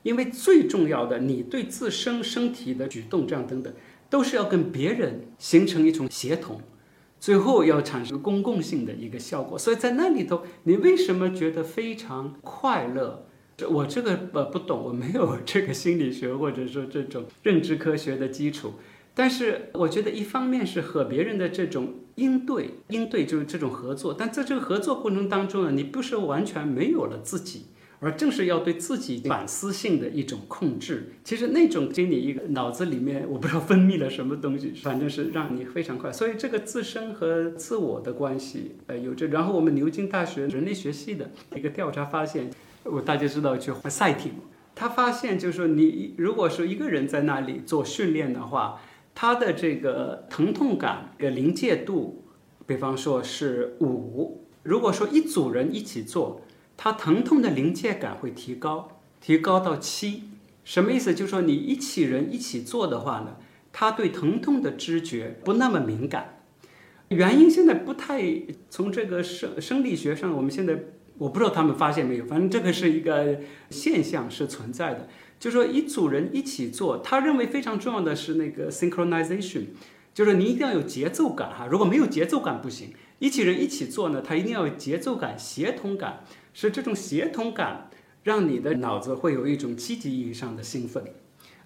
[0.04, 3.74] 因为最重要的，你对自身身体的举动这样等等，
[4.10, 6.62] 都是要跟别人形成一种协同。
[7.19, 13.25] 最后要产生公共性的一个效果，所以在那里头，你为什么觉得非常快乐？
[13.69, 18.73] 我这个呃不懂，我没有这个心理学或者说这种认知科学的基础，
[19.15, 27.65] 但是我觉得一方面是和别人的这种应对，应对就是这种合作，但在这个合作过程当中呢，你不是完全没有了自己。
[28.00, 36.12] 而正是要对自己反思性的一种控制，其实那种给你一个脑子里面我不知道分泌了什么东西， 反正是让你非常快。
[36.12, 39.26] 所以这个自身和自我的关系，呃，有这。
[39.28, 42.52] 然后我们牛津大学人类学系的一个调查发现，
[42.84, 44.34] 我大家知道去赛艇，
[44.76, 48.80] 他发现就是说，你如果说一个人在那里做训练的话，
[49.16, 52.24] 他的这个疼痛感的临界度，
[52.68, 56.44] 比方说是五，如果说一组人一起做。
[56.78, 60.26] 它疼痛的临界感会提高，提高到七，
[60.63, 61.16] 什么意思？
[61.16, 63.38] 就是说你一起人一起做的话呢，
[63.74, 66.36] 他对疼痛的知觉不那么敏感。
[67.10, 68.22] 原因现在不太
[68.70, 70.78] 从这个生生理学上，我们现在
[71.18, 75.08] 我不知道他们发现没有，反正这个是一个现象是存在的。
[75.40, 79.68] 就是说一组人一起做，他认为非常重要的是那个 synchronization，
[80.13, 82.94] 就是你一定要有节奏感哈，如果没有节奏感不行。
[83.20, 86.24] 一起人一起做呢，他一定要有节奏感、协同感。
[86.60, 87.88] 是这种协同感，
[88.24, 91.04] 让你的脑子会有一种积极意义上的兴奋，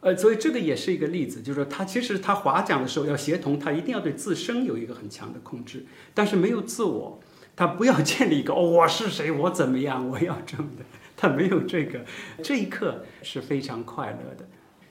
[0.01, 7.21] 呃，所以这个也是一个例子，就是说他其实他划桨的时候要协同，他一定要对自身有一个很强的控制，但是没有自我，
[7.55, 10.83] 他不要建立一个我是谁，我怎么样，我要这么的，
[11.15, 12.03] 他没有这个，
[12.43, 14.45] 这一刻是非常快乐的。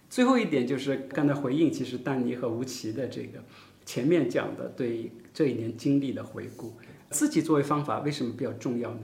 [0.08, 3.38] 最后一点就是刚才回应，其实丹尼和吴奇的这个
[3.84, 6.72] 前面讲的对这一年经历的回顾，
[7.10, 9.00] 自己作为方法为什么比较重要呢？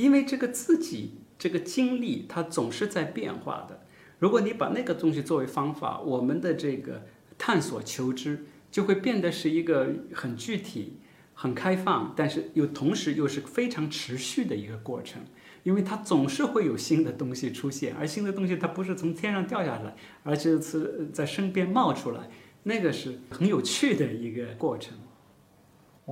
[0.00, 3.86] 因为这个自己这个经历，它总是在变化的。
[4.18, 7.02] 如果你把那个东西作为方法，我们的这个
[7.36, 10.96] 探索求知就会变得是一个很具体、
[11.34, 15.20] 很开放，但是又同时又是非常持续的一个过程。
[15.64, 20.58] 因为它总是会有新的东西出现，而新的东西它不是从天上掉下来，而是
[21.12, 22.30] 在身边冒出来，
[22.62, 24.96] 那个是很有趣的一个过程。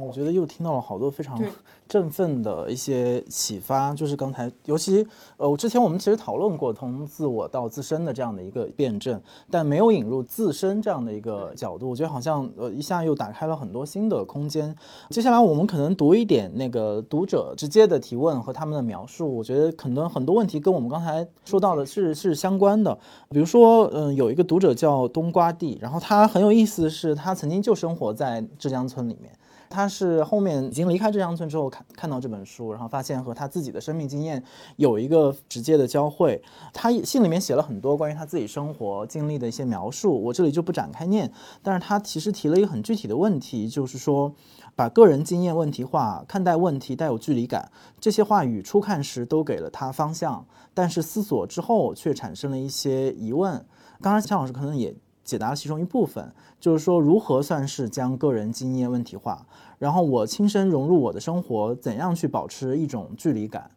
[0.06, 1.40] 我觉得又听到了好多非常
[1.88, 5.06] 振奋的一些启发，就是刚才，尤其
[5.38, 9.18] 呃，之前我们其实讨论过从自我到自身的这样的一个辩证，
[9.50, 14.74] 但没有引入自身这样的一个角度，我觉得好像呃一下又打开了很多新的空间。
[15.08, 22.98] 接下来我们可能读一点那个读者直接的提问和他们的描述，我觉得可能很多问题跟我们刚才说到的是是相关的。
[23.30, 29.32] 比如说，嗯，有一个读者叫冬瓜地，然后他很有意思，是他曾经就生活在浙江村里面。
[29.70, 34.42] 他是后面已经离开浙江村之后看看到这本书，然后发现和他自己的生命经验
[34.76, 36.42] 有一个直接的交汇。
[36.72, 41.30] 他信里面写了很多关于他自己生活经历的一些描述，我这里就不展开念。
[41.62, 44.34] 但是他其实提了一个很具体的问题，就是说
[44.74, 47.70] 把个人经验问题化，看待问题带有距离感。
[48.00, 53.52] 这些话语初看时都给了他方向，但是思索之后却产生了一些疑问。
[54.00, 54.94] 刚刚向老师可能也
[55.28, 59.46] 解答其中一部分，就是说如何算是将个人经验问题化，
[59.78, 63.70] 然后我亲身融入我的生活，怎样去保持一种距离感？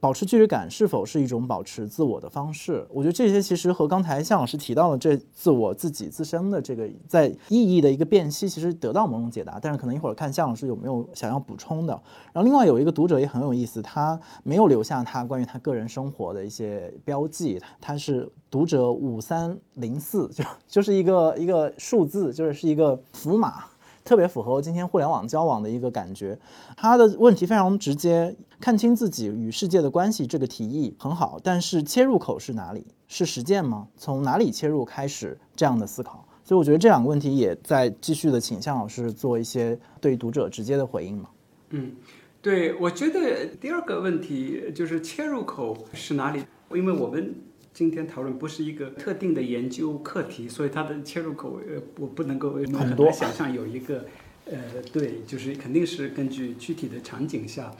[0.00, 2.86] 保持距离感是否是一种保持自我的方式？
[2.90, 9.58] 我觉得这些其实和刚才向老师提到的这自我自己自身的这个在意义的一个辨析，其实得到某种解答。
[9.60, 11.92] 但是可能一会儿看向老师有没有想要补充的。
[12.32, 23.64] 然后另外有一个读者也很有意思，他没有留下他关于他个人生活的一些标记，他是读者五三零四， 就就是一个一个数字，就是是一个符码。
[24.06, 26.38] 特别符合今天互联网交往的一个感觉。
[26.76, 32.86] 他的问题非常直接，看清自己与世界的关系这个提议很好，但是切入口是哪里？
[33.08, 33.88] 是实践吗？
[33.96, 36.24] 从哪里切入开始这样的思考？
[36.44, 41.28] 所以我觉得这两个问题也在继续的，请向老师做一些对读者直接的回应嘛。
[41.70, 41.92] 嗯，
[42.40, 46.44] 对，我觉得第二个问题就是切入口是哪里？
[46.72, 47.34] 因为我们
[47.76, 54.06] 今天讨论不是一个特定的研究课题，所以它的切入口，呃，我不能够很多想象有一个，
[54.46, 54.56] 呃，
[54.90, 57.70] 对，就是肯定是根据具体的场景下。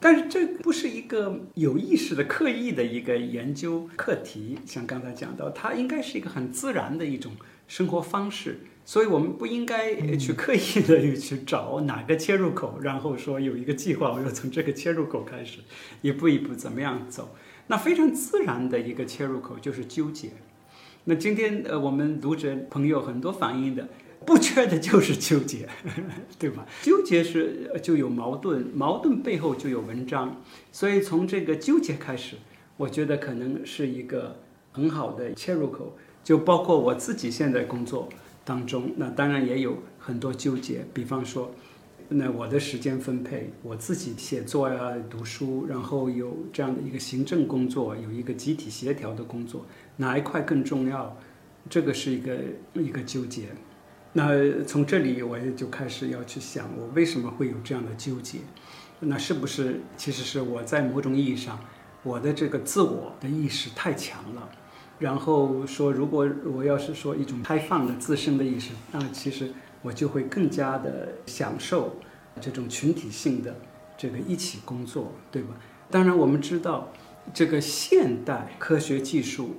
[0.00, 7.32] 但是这不是一个有意识的、刻意的一个研究课题，像刚才讲到，它应该是一个很自然的一种
[7.68, 15.60] 生活方式，所以我们不应该去刻意的去找哪个切入口，然后说有一个计划，我要从这个切入口开始，
[16.02, 17.36] 一步一步怎么样走。
[17.68, 20.30] 那非常自然的一个切入口就是纠结。
[21.04, 23.86] 那今天呃，我们读者朋友很多反映的。
[24.26, 25.68] 不缺的就是纠结，
[26.36, 26.66] 对吧？
[26.82, 32.34] 纠结是就有矛盾，矛盾背后就有文章，所以从这个纠结开始，
[32.76, 34.40] 我觉得可能是一个
[34.72, 35.96] 很好的切入口。
[36.22, 38.06] 就包括我自己现在工作
[38.50, 40.84] 当中，那当然也有很多纠结。
[40.92, 41.54] 比方说，
[42.08, 49.64] 那我的时间分配，我自己写作呀、读书，然后有这样的一个行政工作，有一个集体协调的工作，
[49.98, 51.16] 哪一块更重要？
[51.68, 52.38] 这个是一个
[52.74, 53.50] 一个纠结。
[54.14, 58.38] 那从这里我也就开始要去想，我为什么会有这样的纠结？
[58.98, 61.56] 那是不是其实是我在某种意义上，
[62.02, 64.48] 我的这个自我的意识太强了？
[65.00, 71.96] 然后说，如果我要是说一种开放的自身的意识，那其实我就会更加的享受
[72.40, 73.56] 这种群体性的
[73.96, 75.56] 这个一起工作，对吧？
[75.90, 76.92] 当然，我们知道
[77.34, 79.56] 这个现代科学技术。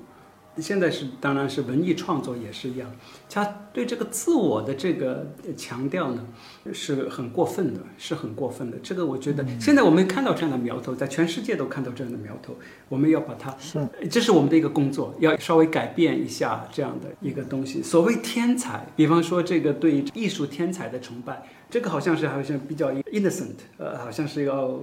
[0.62, 2.90] 现在是，当然是文艺创作也是一样，
[3.30, 3.44] 他
[3.74, 5.26] 对这个自我的这个
[5.58, 6.26] 强调呢，
[6.74, 8.78] 是很过分的，是很过分的。
[8.84, 12.56] 这个我觉得，现在我们看到这样的苗头，在全世界都看到这样的苗头，
[12.88, 17.82] 我们要把它，是，这是我们的一个工作，要稍微改变一下这样的一个东西。
[17.82, 24.80] 所谓天才，比方说这个对艺术天才的崇拜，这个好像是好像比较 innocent，呃，好像是要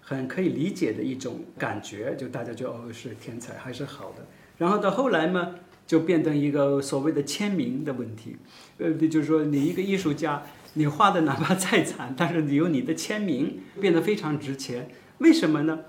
[0.00, 4.24] 很可以理解的一种感觉，就大家就哦是天才还是好的。
[4.58, 5.54] 然后到后来嘛，
[5.86, 8.36] 就变成一个所谓的签名的问题，
[8.78, 10.42] 呃，就是说你一个艺术家，
[10.74, 14.90] 你画的哪怕再惨，但是你有你的签名，变得非常值钱。
[15.18, 15.80] 为什么呢？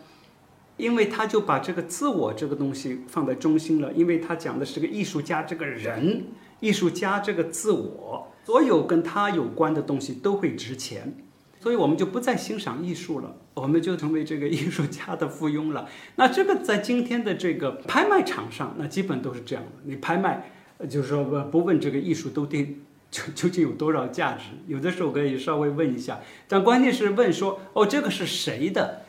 [0.78, 6.28] 因为他就把这个自我这个东西放在中心了，因为他讲的是个艺术家这个人，
[6.62, 11.14] 艺术家这个自我，所有跟他有关的东西都会值钱。
[11.62, 15.88] 所以我们就不再欣赏艺术了，我们就成为这个艺术家的附庸了。
[16.16, 19.72] 那这个在今天的这个拍卖场上，那基本都是这样的。
[19.84, 20.52] 你拍卖，
[20.90, 29.02] 就是说不不问这个艺术都定究究竟有多少价值，有的时候可以稍微问一下，但关键是问说哦这个是谁的？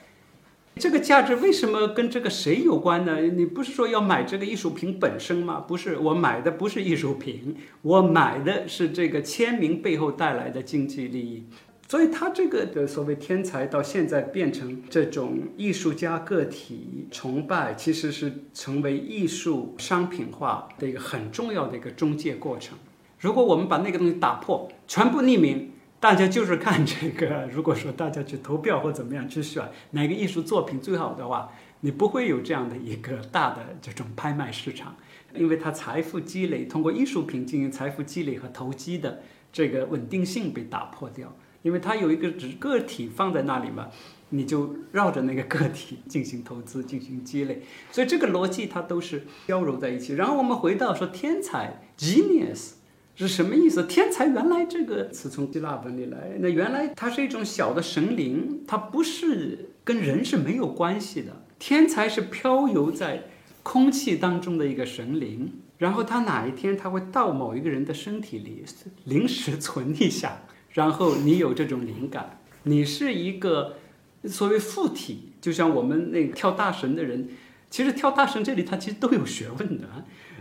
[0.76, 3.20] 这个价值为什么跟这个谁有关呢？
[3.20, 5.60] 你不是说要买这个艺术品本身吗？
[5.60, 11.44] 不是，我买的不是艺术品，我买的是这个签名背后带来的经济利益。
[11.90, 22.78] 所以，他这个的所谓天才，到现在变成这种艺术家个体崇拜，其实是成为艺术商品化的一个很重要的一个中介过程。
[23.18, 27.48] 如果我们把那个东西打破，全部匿名，大家就是看这个。
[27.52, 34.94] 如果说大家去投票或怎么样去选哪个艺术作品最好的话，你不会有这样的一个大的这种拍卖市场，
[35.34, 39.22] 因为它财富积累通过艺术品进行财富积累和投机的
[39.52, 43.88] 这个稳定性被打破掉，因为它有一个只个体放在那里嘛。
[44.32, 50.14] 你就绕着那个个体进行投资、进行积累，所以这个逻辑它都是交融在一起。
[50.14, 52.74] 然后我们回到说天才 （genius）
[53.16, 53.82] 是什么意思？
[53.88, 61.44] 天才原来这个词从希腊文里来，那原来它是一种小的神灵，它不是跟人是没有关系的。
[61.58, 63.24] 天才是飘游在
[63.64, 68.64] 空气当中的一个神灵，然后他哪一天他会到某一个人的身体里
[69.06, 70.42] 临时存一下，
[70.72, 73.76] 然后你有这种灵感，你是一个。
[74.24, 77.26] 所谓附体，就像我们那个跳大神的人，
[77.70, 79.88] 其实跳大神这里他其实都有学问的，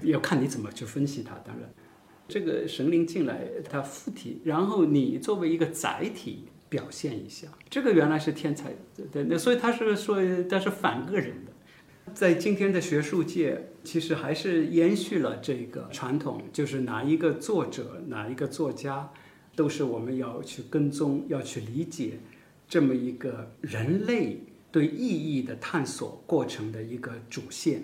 [0.02, 1.34] 要看你怎么去分析它。
[1.46, 1.70] 当然，
[2.28, 8.76] 这个神灵进来，他附体，然后你作为一个载体表现一下，这个原来是天才，
[9.14, 10.18] 对，那所以他是说
[10.50, 11.54] 他是反个人的。
[12.14, 19.10] 在今天的学术界，其实还是延续了这个传统，就是哪一个作者，哪一个作家，
[19.60, 22.18] 都是我们要去跟踪，要去理解。
[22.66, 24.40] 这么一个人类
[24.72, 27.84] 对意义的探索过程的一个主线，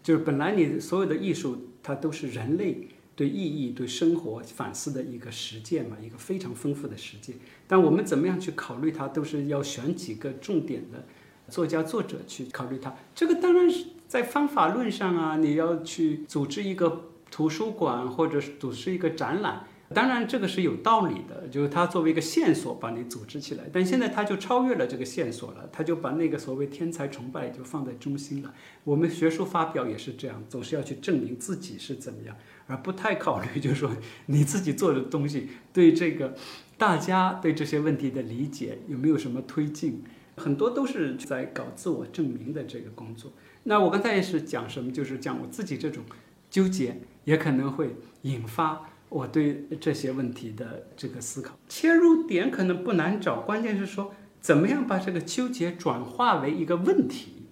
[0.00, 7.34] 就是本来你所有的艺术，它都是人类对意义、对生活反思的一个实践嘛，一个非常丰富的实践。
[7.66, 11.04] 但我们怎么样去考虑它，都是要选几个重点的
[11.48, 12.94] 作家、作者去考虑它。
[13.12, 19.66] 这个当然是在方法论上啊，你要去组织一个图书馆，或者是组织一个展览。
[19.94, 23.64] 当然，这个是有道理的，就是它作为一个线索把你组织起来。
[23.72, 28.52] 但现在它就超越了这个线索了，它就把那个所谓天才崇拜就放在中心了。
[28.84, 32.36] 我们学术发表也是这样，总是要去证明自己是怎么样，
[32.66, 33.90] 而不太考虑就是说
[34.26, 36.34] 你自己做的东西对这个
[36.76, 40.04] 大家对这些问题的理解有没有什么推进。
[40.36, 43.32] 很多都是在搞自我证明的这个工作。
[43.64, 46.04] 那我刚才也是讲什么，就是讲我自己这种
[46.50, 48.90] 纠结也可能会引发。
[49.08, 57.44] 我对这些问题的这个思考切入点可能不难找，关键是说怎么样把这个纠结转化为一个问题。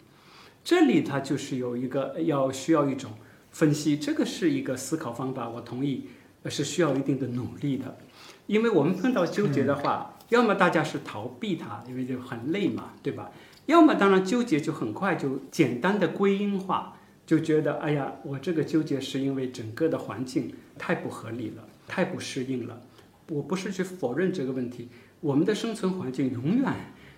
[0.63, 3.13] 这里它就是有一个要需要一种
[3.51, 5.49] 分析，这个是一个思考方法。
[5.49, 6.09] 我同意，
[6.47, 7.99] 是需要一定的努力的。
[8.47, 13.31] 因为我们碰到纠结的话，要么大家是逃避它，因为就很累嘛，对吧？
[13.67, 16.97] 要么当然纠结就很快就简单的归因化。
[17.25, 22.81] 就觉得哎呀，我这个纠结是因为整个的环境太不合理了，太不适应了。
[23.29, 24.89] 我不是去否认这个问题，
[25.21, 26.73] 我们的生存环境永远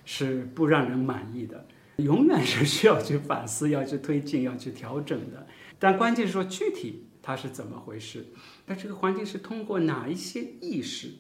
[0.04, 5.46] 是不让人满意的，永远是需要去反思、要去推进、要去调整的。
[5.78, 8.26] 但关键是说具体它是怎么回事？
[8.66, 11.11] 那这个环境是通过哪一些意识，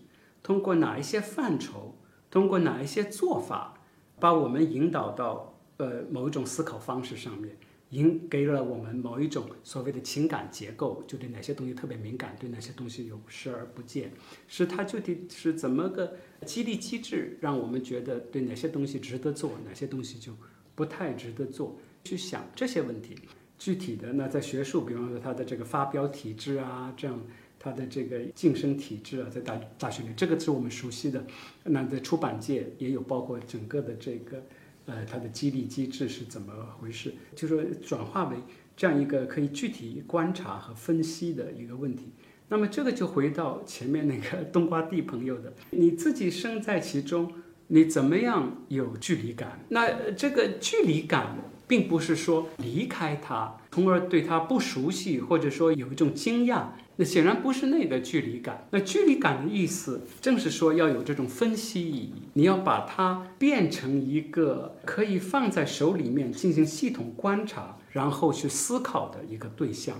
[0.42, 1.98] 通过哪一些范畴，
[2.30, 3.74] 通过哪一些做法，
[4.18, 7.56] 把我们引导到呃某一种思考方式上面？
[7.90, 14.10] 引给了我们某一种所谓的情感结构，就对哪些东西特别敏感，对哪些东西有视而不见，
[14.46, 16.14] 是它具体是怎么个
[16.44, 20.32] 激励机制，让我们觉得对哪些东西值得做，哪些东西就
[20.74, 23.16] 不太值得做，去想这些问题。
[23.58, 27.18] 具体的，那在学术，比方说它的这个发飙体制啊，这样
[27.58, 31.24] 它的这个晋升体制啊，在大大学里，这个是我们熟悉的。
[31.64, 34.44] 那在出版界也有包括整个的这个。
[34.88, 37.14] 呃，它的激励机制是怎么回事？
[37.36, 38.36] 就说转化为
[38.76, 42.10] 这样一个可以具体观察和分析的一个问题。
[42.48, 47.32] 那么这个就回到前面那个冬瓜地朋友的，你自己身在其中，
[47.68, 49.60] 你怎么样有距离感？
[49.68, 51.36] 那这个距离感。
[51.68, 58.66] 并不是说离开它，从而对他不熟悉，或者说有一种惊讶，那显然不是那个距离感。
[58.70, 69.96] 那距离感的意思，正是说要有这种分析意义，你要把它变成一个可以放在手里面进行系统观察，然后去思考的一个对象。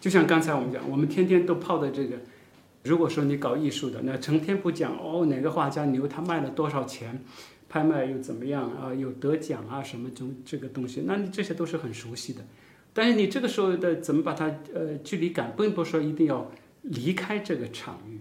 [0.00, 2.16] 就像刚才我们讲，我们天天都泡在这个，
[2.84, 7.22] 如果说你搞艺术的，那成天不讲哦哪个画家牛，他卖了多少钱。
[7.70, 8.94] 拍卖又怎么样啊？
[8.94, 9.82] 有得奖啊？
[9.82, 11.02] 什么中这个东西？
[11.04, 12.40] 那你这些都是很熟悉的。
[12.98, 16.50] 但是你这个时候的怎么把它呃距离感，并不是说一定要
[16.82, 18.18] 离开这个场域，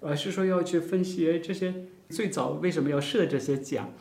[0.00, 1.74] 而是说要去分析这些
[2.10, 3.92] 最早为什么要设这些奖，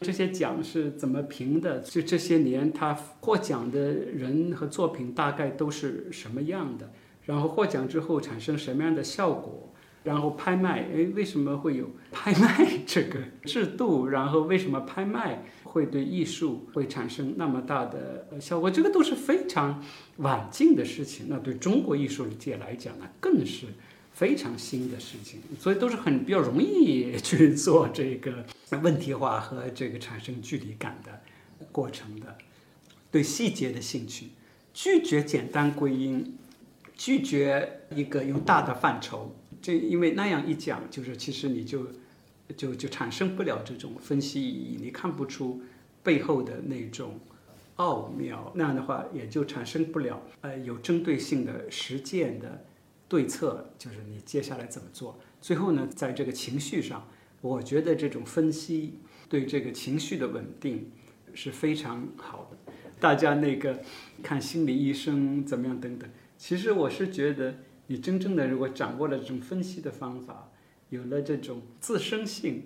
[0.00, 1.80] 这些奖是怎么评的？
[1.80, 6.90] 就这些年他获奖的人和作品大概都是什么样的？
[7.26, 9.74] 然后获奖之后产生什么样的效果？
[10.02, 14.06] 然后拍卖，哎，为什么会有拍卖这个制度？
[14.06, 18.70] 然后为什么拍卖会对艺术会产生那么大的效果？
[18.70, 19.84] 这个都是非常
[20.16, 21.26] 晚近的事情。
[21.28, 23.66] 那对中国艺术界来讲呢，更是
[24.14, 28.44] 非常新的事情，所以都是很比较容易 去做这个
[28.82, 31.20] 问题化和这个产生距离感的
[31.70, 32.36] 过程的。
[33.10, 34.28] 对细节的兴趣，
[34.74, 36.36] 拒绝简单归因，
[36.96, 41.86] 拒绝一个用大的范畴，这因为那样一讲，就是其实你就
[42.56, 45.62] 就就产生不了这种分析意义，你看不出
[46.02, 47.18] 背后的那种
[47.76, 52.64] 奥妙，那样的话也就产生不了呃有针对性的实践的
[53.08, 55.18] 对策，就是你接下来怎么做。
[55.40, 57.06] 最后呢，在这个情绪上，
[57.40, 60.90] 我觉得这种分析对这个情绪的稳定
[61.34, 62.72] 是非常好的。
[62.98, 63.80] 大家那个
[64.22, 67.54] 看心理医生怎么样等等，其实我是觉得，
[67.86, 70.50] 你真正的如果掌握了这种分析的方法，
[70.90, 72.62] 有了这种自身性，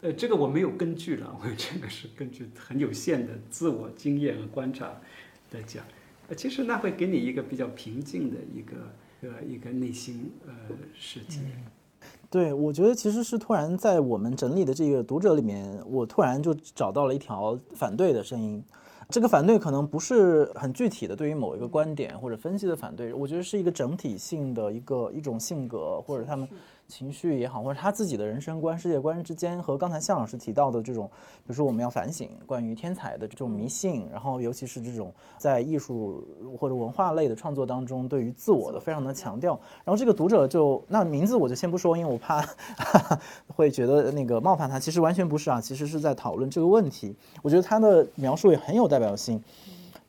[0.00, 4.98] 呃，这个我没有根据了，我这个是根据很有限的自我经验和观察
[5.50, 5.84] 来讲，
[6.28, 8.76] 呃，其实那会给你一个比较平静的一个
[9.28, 10.54] 呃一个内心呃
[10.94, 11.40] 世界。
[12.30, 18.62] 对，我觉得其实是突然在我们整理的这个读者里面，我突然就找到了一条反对的声音。
[19.10, 26.48] 这个反对可能不是很具体的，对于某一个观点或者分析的反对，我觉得是一个整体性的一个一种性格或者他们。
[26.90, 36.26] 情绪也好，或者他自己的人生观、世界观之间，和刚才向老师提到的这种，比如说我们要反省关于天才的这种迷信，然后尤其是这种在艺术
[36.58, 39.58] 或者文化类的创作当中，对于自我的非常的强调。
[39.84, 42.44] 然后这个读者就那名字我就先不说，因为我怕
[43.54, 44.78] 会觉得那个冒犯他。
[44.80, 47.14] 其实完全不是啊，其实是在讨论这个问题。
[47.42, 49.40] 我觉得他的描述也很有代表性。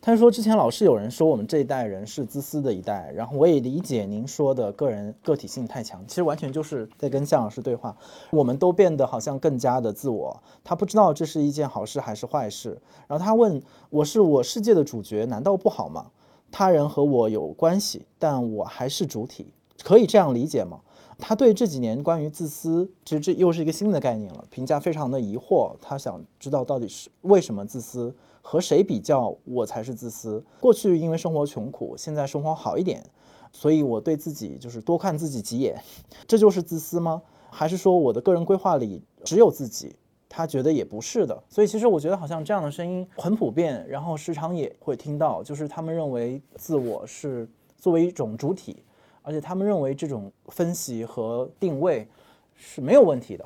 [0.03, 7.95] 他说：“之前老是有人说我们这一代人是自私的一代，然后我也理解您说的个人个体性太强，其实完全就是在跟向老师对话。
[8.31, 12.81] 我们都变得好像更加的自我，他不知道这是一件好事还是坏事。
[13.07, 16.07] 然后他问：我是我世界的主角，难道不好吗？
[16.49, 20.79] 他人和我有关系，但我还是主体，可以这样理解吗？
[21.19, 25.75] 他对这几年关于自私，其实这又是一个新的概念了，评价非常的疑惑。
[25.79, 30.43] 他想知道到底是为什么自私。”和谁比较，我才是自私。
[30.59, 33.03] 过去因为生活穷苦，现在生活好一点，
[33.51, 35.75] 所以我对自己就是多看自己几眼，
[36.27, 37.21] 这就是自私吗？
[37.49, 39.95] 还是说我的个人规划里只有自己？
[40.33, 41.43] 他觉得也不是的。
[41.49, 47.45] 所以其实我觉得好像这样的声音很普遍，然后时常也会听到，就是他们认为自我是
[47.77, 48.81] 作为一种主体，
[49.23, 52.07] 而且他们认为这种分析和定位
[52.55, 53.45] 是没有问题的。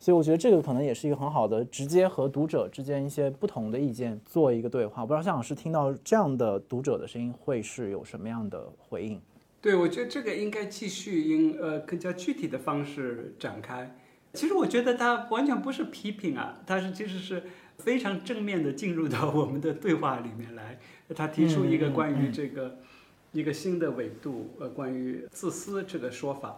[0.00, 5.04] 所以我觉得这个可能也是一个很好的，直接和读者之间一些不同的意见做一个对话。
[5.04, 9.20] 不知道向老师听到这样的读者的声音会是有什么样的回应？
[9.60, 13.94] 对，我觉得这个应该继续用呃更加具体的方式展开。
[14.32, 17.42] 其实我觉得他完全不是批评啊，他是其实是
[17.76, 20.78] 非常正面的进入到我们的对话里面来。
[21.14, 22.78] 他提出一个关于这个
[23.32, 26.56] 一个新的维度，呃，关于自私这个说法。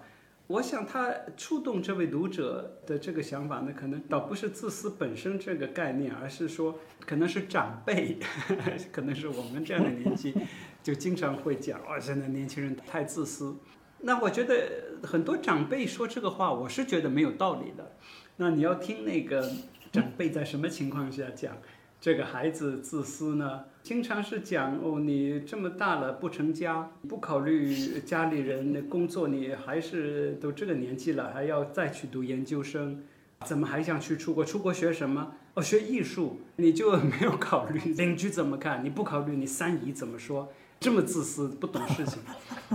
[0.53, 8.19] 我想他触动这位读者的这个想法呢，可能倒不是自私本身这个概念，而是说可能是长辈，
[8.93, 10.35] 可能是我们这样的年纪，
[10.83, 13.57] 就经常会讲，哦，现在年轻人太自私。
[14.01, 17.97] 那我觉得很多长辈说这个话，我是觉得没有道理的。
[18.37, 19.51] 那你要听那个
[19.91, 21.57] 长辈在什么情况下讲？
[22.03, 33.01] 这个孩子自私呢，经常是讲哦，你这么大了不成家，不考虑家里人的工作，你还是都这个年纪了，还要再去读研究生，
[33.45, 34.45] 怎么还想去出国？
[34.45, 35.33] 出国学什么？
[35.55, 38.85] 哦，学艺术，你就没有考虑 邻居怎么看？
[38.85, 40.53] 你不考虑你三姨怎么说？
[40.81, 42.19] 这么自私，不懂事情，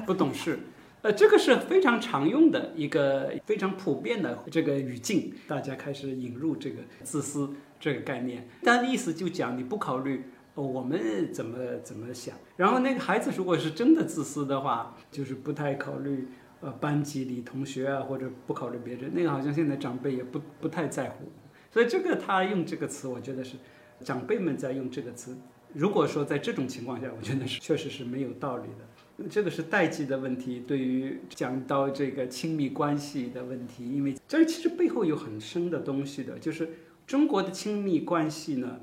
[0.05, 0.57] 不懂事。
[1.01, 7.49] 呃，这个是非常常用的一个非常普遍的这个语境，大家开始引入这个自私
[7.79, 8.47] 这个概念。
[8.63, 10.23] 但意思就讲你不考虑
[10.55, 16.27] 我们怎么怎么想，然后那个孩子如果是真的自私的话，就是不太考虑
[16.61, 21.25] 呃班级里同学啊，或者不考虑别人，那个好像现在长辈也不不太在乎。
[21.71, 23.57] 所以这个他用这个词，我觉得是
[24.03, 25.37] 长辈们在用这个词。
[25.73, 29.27] 如果说在这种情况下，我觉得是 确实是没有道理的。
[29.29, 36.69] 这个是代际的问题，对于讲到这个亲密关系的问题，因为这其实背后有很深的东西的，就是
[37.07, 38.81] 中国的亲密关系呢，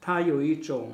[0.00, 0.90] 它有一种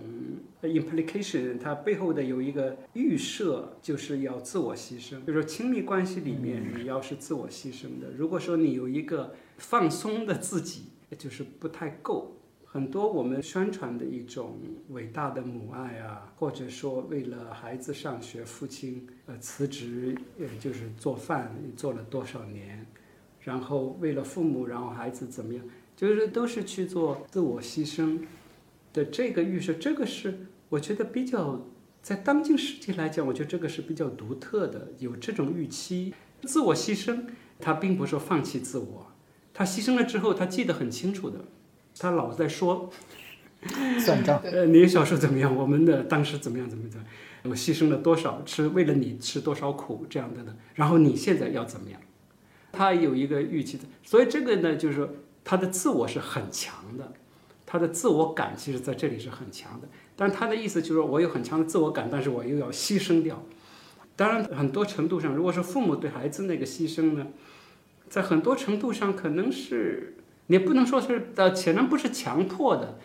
[0.62, 5.24] implication，它背后的有一个预设，就是要自我牺牲。
[5.24, 12.36] 就是说亲密关系里面你要是自我牺牲的，如果说你有一个放松的自己，就是不太够。
[12.64, 14.58] 很多我们宣传的一种
[14.88, 22.84] 伟大的母爱啊，或者说为了孩子上学，父亲呃辞职，也就是做饭做了多少年，
[23.40, 25.62] 然后为了父母，然后孩子怎么样，
[26.02, 28.18] 就是都是去做自我牺牲
[28.92, 31.64] 的这个预设，这个是我觉得比较
[32.02, 36.12] 在当今世界来讲，我觉得这个是比较独特的，有这种预期。
[36.42, 37.26] 自我牺牲，
[37.60, 39.12] 他并不是说放弃自我，
[39.54, 41.38] 他牺牲了之后，他记得很清楚的，
[41.96, 42.90] 他老在说，
[44.04, 44.42] 算账。
[44.42, 45.54] 呃，你小时候怎么样？
[45.54, 46.68] 我们的当时怎么样？
[46.68, 47.14] 怎么怎么样？
[47.44, 48.42] 我牺牲了多少？
[48.44, 50.04] 吃为了你吃多少苦？
[50.10, 50.56] 这样的呢。
[50.74, 52.00] 然后你现在要怎么样？
[52.72, 55.08] 他有一个预期的，所以这个呢，就是说
[55.44, 57.12] 他的自我是很强的，
[57.66, 59.88] 他的自我感其实在这里是很强的。
[60.14, 63.42] 但他的意思就是说我有很强的自我感，但是我又要牺牲掉。
[64.14, 67.28] 当然，很多程度上，如果是父母对孩子那个牺牲呢，
[68.08, 70.16] 在很多程度上可能是
[70.48, 72.98] 你不能说是呃，显然不是强迫的，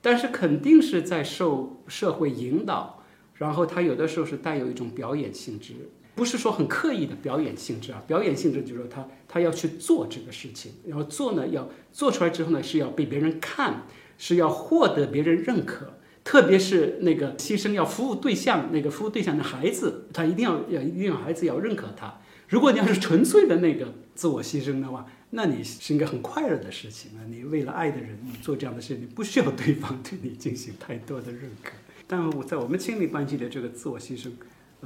[0.00, 3.02] 但是肯定是在受社会引导，
[3.34, 5.74] 然后他有的时候是带有一种表演性质，
[6.14, 8.02] 不是说很刻意的表演性质啊。
[8.06, 13.86] 表演性质就是说他他要去做这个事情，然后做呢要做出来之后呢是要被别人看，
[14.18, 15.94] 是要获得别人认可。
[16.24, 22.20] 特别是那个牺牲要服务对象，那个服务对象的孩子，他一定要要一定要孩子要认可他。
[22.48, 27.26] 如果你要是纯粹的那个自我牺牲的话，那你是一个很快乐的事情啊。
[27.28, 31.72] 你为了爱的人，你做这样的事，你不需要对方对你进行太多的认可。
[32.06, 34.30] 但我在我们亲密关系的这个自我牺牲。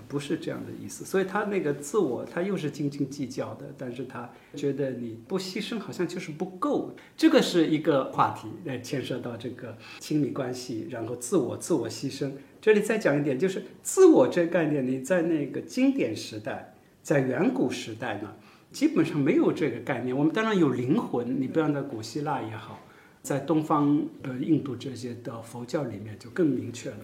[0.07, 12.31] 不是这样的意思，所以他那个自我，他又是斤斤计较的，但是他觉得你不牺牲好像就是不够，这个是一个话题，来牵涉到这个亲密关系，然后自我、自我牺牲。
[12.61, 18.35] 这里再讲一点，就是自我这个概念，你在那个经典时代，在远古时代呢，
[18.71, 20.17] 基本上没有这个概念。
[20.17, 22.81] 我们当然有灵魂，你不要在古希腊也好，
[23.23, 26.99] 在东方的印度这些的佛教里面就更明确了，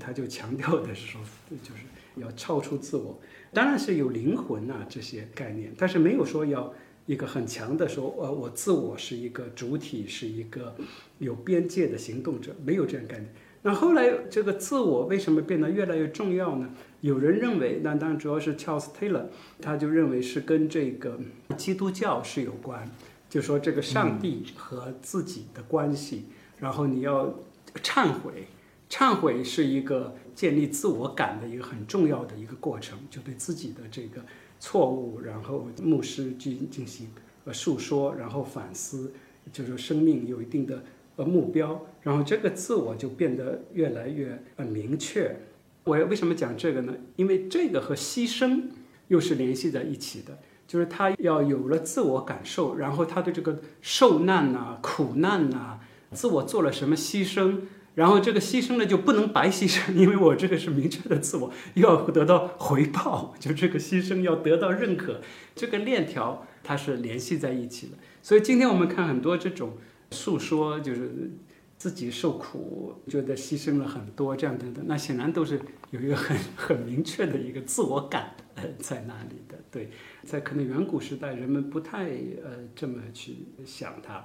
[0.00, 1.20] 他就强调的是说，
[1.62, 1.82] 就是。
[2.16, 3.20] 要超出自我，
[3.52, 6.72] 当然是有灵魂啊这些概念，但是没有说要
[7.06, 10.74] 一个很强的说，呃，我自我是一个主体，是一个
[11.18, 13.28] 有边界的行动者，没有这样概念。
[13.64, 16.68] 那后来这个自我为什么变得越来越重要呢？
[17.00, 19.26] 有人认为，那当然主要是 Charles Taylor，
[19.60, 21.18] 他就认为是跟这个
[21.56, 22.90] 基督教是有关，
[23.28, 26.24] 就说这个上帝和自己的关系，
[26.58, 27.38] 然后你要
[27.82, 28.46] 忏悔，
[28.92, 30.14] 忏悔是一个。
[30.34, 34.22] 建立自我感的一个很重要的一个过程，就对自己的这个
[34.58, 37.06] 错误，然后牧师进进行
[37.44, 39.12] 呃诉说，然后反思，
[39.52, 40.82] 就是生命有一定的
[41.16, 45.36] 呃目标，然后这个自我就变得越来越呃明确。
[45.84, 46.94] 我为什么讲这个呢？
[47.16, 48.62] 因为这个和牺牲
[49.08, 55.78] 又是联系在一起的，就是他要有了自我感受，然后他对这个受难呐、苦难呐，
[56.12, 57.58] 自我做了什么牺牲。
[57.94, 65.20] 然后这个牺牲呢就不能白牺牲，因为我这个是明确的自我，要得到回报，就这个牺牲要得到认可，
[65.54, 67.92] 这个链条它是联系在一起的。
[68.22, 69.76] 所以今天我们看很多这种
[70.10, 71.32] 诉说，就是
[71.76, 78.34] 自己受苦，觉得牺牲了很多这样等等，那显然都是有一个很很明确的一个自我感
[78.78, 79.58] 在那里的。
[79.70, 79.90] 对，
[80.24, 82.04] 在可能远古时代，人们不太
[82.44, 84.24] 呃这么去想它。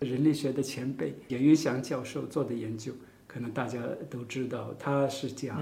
[0.00, 2.92] 人类学的前辈严云祥教授做的研究，
[3.26, 3.80] 可能大家
[4.10, 5.58] 都知道，他是讲，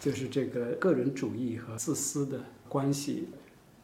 [0.00, 3.28] 就是这个个人主义和自私的关系。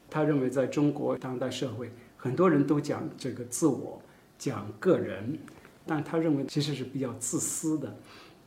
[0.08, 4.00] 他认为，在中国当代社会，很多人都讲这个自我，
[4.38, 5.38] 讲个人，
[5.86, 7.94] 但他认为其实是比较自私的，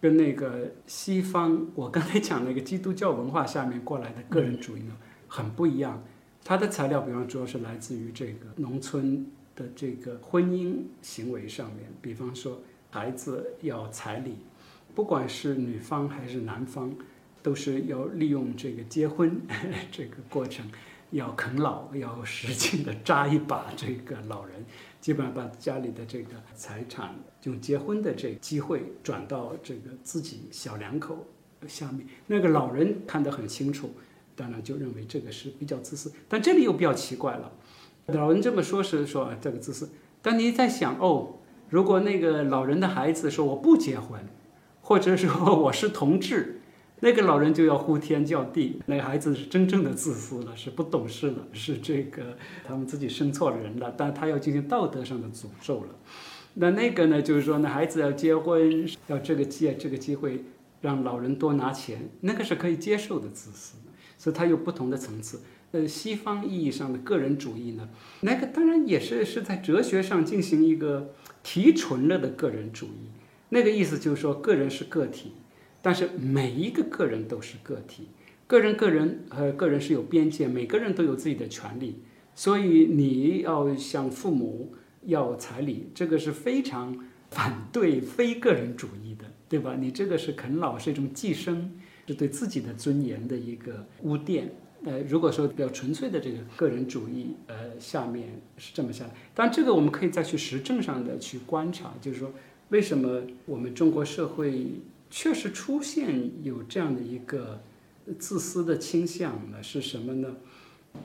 [0.01, 4.97] 跟那个西方我刚才讲那个基督教文化下面过来的个人主义呢
[5.27, 6.03] 很不一样。
[6.43, 9.25] 他的材料，比方主要是来自于这个农村。
[9.55, 14.37] 的这个婚姻行为上面，比方说孩子要彩礼，
[14.95, 16.93] 不管是女方还是男方，
[17.41, 19.41] 都是要利用这个结婚
[19.91, 20.65] 这个过程，
[21.11, 24.65] 要啃老，要使劲的扎一把这个老人，
[25.01, 31.27] 基本上把家里的这个财产用结婚的这个机会转到这个自己小两口
[31.67, 32.07] 下面。
[32.27, 33.91] 那个老人看得很清楚，
[34.35, 37.51] 当然就认为这个是比较自私，但这里又比较奇怪了。
[38.07, 39.89] 老人这么说是说这个自私，
[40.21, 41.35] 但你在想哦，
[41.69, 44.19] 如果那个老人的孩子说我不结婚，
[44.81, 46.59] 或者说 我是同志，
[46.99, 55.95] 那个老人就要呼天叫地，那个孩子是真正的自私了，是不懂事了，是这个他们自己生错了人了，但他要进行道德上的诅咒了。
[56.55, 60.43] 那那个呢，就是说那孩子要结婚，要这个借这个机会
[60.81, 63.75] 让老人多拿钱，那个是可以接受的自私，
[64.17, 65.39] 所以它有不同的层次。
[65.73, 67.89] 呃，西方意义上的个人主义呢，
[68.21, 73.09] 那个当然也是是在哲学上进行一个提纯了的个人主义。
[73.49, 75.31] 那个意思就是说，个人是个体，
[75.81, 78.09] 但是每一个个人都是个体，
[78.45, 82.03] 个人个人和个人是有边界，每个人都有自己的权利。
[82.35, 86.95] 所以你要向父母要彩礼，这个是非常
[87.31, 89.75] 反对非个人主义的，对吧？
[89.79, 91.71] 你这个是啃老，是一种寄生，
[92.07, 94.43] 是对自己的尊严的一个污奠。
[94.85, 99.11] 呃，如果说比较纯粹的这个个人主义，呃，下面是这么下来。
[99.33, 102.31] 当然，这个我们可以再去实证上的去观察，就是说，
[102.69, 104.73] 为什么我们中国社会
[105.09, 107.61] 确实出现有这样的一个
[108.19, 109.63] 自私的倾向呢？
[109.63, 110.35] 是什么呢？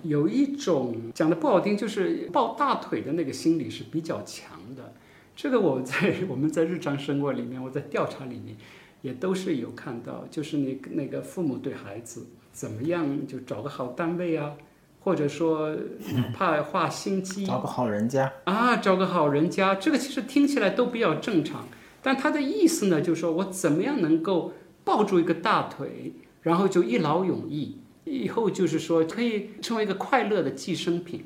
[0.03, 4.93] 有一种讲的不好听，就是抱大腿的那个心理是比较强的。
[5.37, 8.57] 这个我在我们在日常生活里面，我在调查里面
[9.03, 12.27] 也都是有看到，就是那个那个父母对孩子
[12.59, 14.53] 怎么样，就找个好单位啊，
[14.99, 15.71] 或者说
[16.13, 21.69] 哪怕画心机，找个好人家啊，找个好人家，这个其实听起来都比较正常。
[22.03, 24.53] 但他的意思呢，就是说我怎么样能够
[24.83, 27.79] 抱住一个大腿，然后就一劳永逸。
[28.05, 31.23] 以后就是说可以成为一个快乐的寄生品，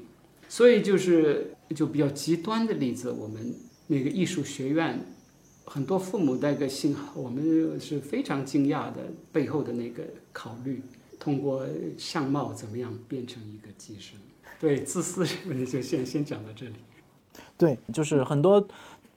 [0.48, 3.54] 所以就是就比较极端的例子，我们
[3.86, 5.00] 那个艺术学院
[5.64, 8.98] 很多父母那个心，我们是非常惊讶的
[9.30, 10.02] 背后的那个
[10.32, 10.82] 考虑，
[11.22, 11.64] 通过
[11.96, 14.18] 相貌怎么样变成一个寄生。
[14.58, 16.72] 对，自私问题就先先讲到这里。
[17.56, 18.66] 对，就是很多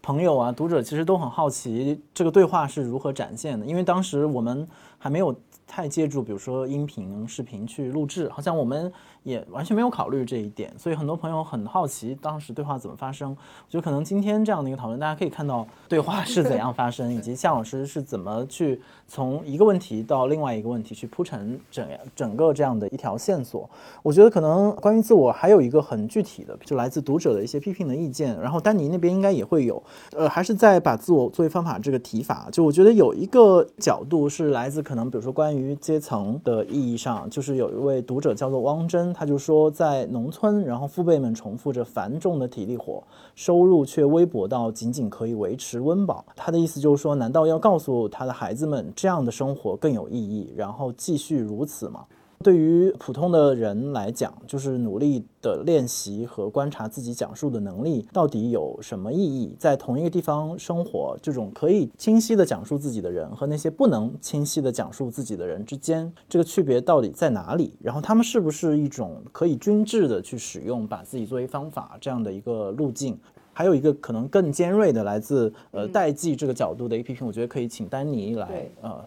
[0.03, 4.67] 朋友啊、读者其实都很好奇这个对话是如何展现的，因为当时我们
[4.99, 5.35] 还没有。
[5.67, 8.93] 太借助，比如说音频、视频去录制，好像我们
[9.25, 13.31] 也完全没有考虑这一点，所以很多朋友很好奇当时对话怎么发生。
[13.31, 23.67] 我觉得可能今天这样的一个讨论，大家可以看到对话是怎样发生，以及夏老师是怎么去从一个问题到另外一个问题去铺陈整整个这样的一条线索。
[24.03, 28.39] 我觉得可能关于自我还有一个很具体的，就来自读者的一些批评的意见。
[28.39, 29.81] 然后丹尼那边应该也会有，
[30.15, 35.55] 呃，还是在把自我作为方法这个提法，就我觉得有一个角度是来自可能比如说关。
[35.55, 43.01] 于阶层的意义上，就是有一位读者叫做汪真，他就说，在农村，然后父辈们重复着繁重的体力活，
[43.33, 46.25] 收入却微薄到仅仅可以维持温饱。
[46.35, 52.03] 他的意思就是说，难道要告诉他的孩子们，这样的生活更有意义，然后继续如此吗？
[52.43, 59.55] 对于普通的人来讲，就是努力的练习和观察自己讲述的能力到底有什么意义？
[59.57, 67.73] 在同一个地方生活，这种可以清晰的讲述自己的人和那些不能清晰的讲述自己的人之间，这个区别到底在哪里？
[67.81, 73.17] 然后他们是不是一种可以均质的去使用把自己作为方法这样的一个路径？
[73.53, 79.03] 还有一个可能更尖锐的来自呃代际这个角度的 A P P，，我觉得可以请丹尼来呃。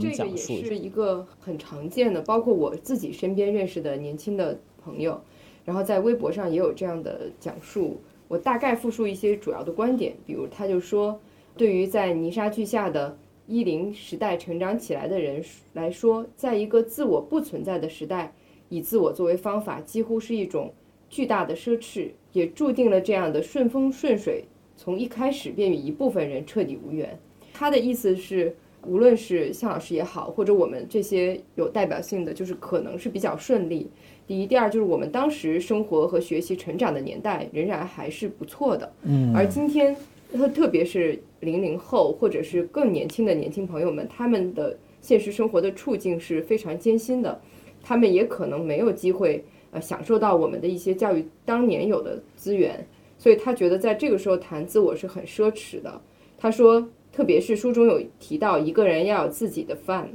[0.00, 5.20] 这个也是一个很常见的，包括我自己身边认识的年轻的朋友，
[5.64, 8.00] 然后在微博上也有这样的讲述。
[8.28, 11.20] 我大概复述一些主要的观点，比如他就说，
[11.56, 13.18] 对于在泥沙俱下的
[13.48, 18.32] 一零时代成长起来的人来说，在一个自我不存在的时代，
[18.68, 20.72] 以自我作为方法，几乎是一种
[21.10, 24.44] 巨大的奢侈，也注定了这样的顺风顺水，
[24.76, 27.18] 从一开始便与一部分人彻底无缘。
[27.52, 28.54] 他的意思是。
[28.84, 33.90] 无论是向老师也好，或者我们这些有代表性的，就是可能是比较顺利。
[34.26, 38.92] 第一，第二就是我们当时生活和学习成长的年代仍然还是不错的。
[39.02, 39.96] 嗯，而今天，
[40.32, 47.40] 特特别是零零后或者是更年轻的年轻朋友们，他们的现实生活的处境是非常艰辛的，
[47.82, 52.84] 他们也可能没有机会呃享受到我们的一些教育当年有的资源，
[53.18, 56.00] 所以他觉得在这个时候谈自我是很奢侈的。
[56.36, 56.88] 他说。
[57.12, 60.08] 特别是书中有提到一个人要有自己的饭，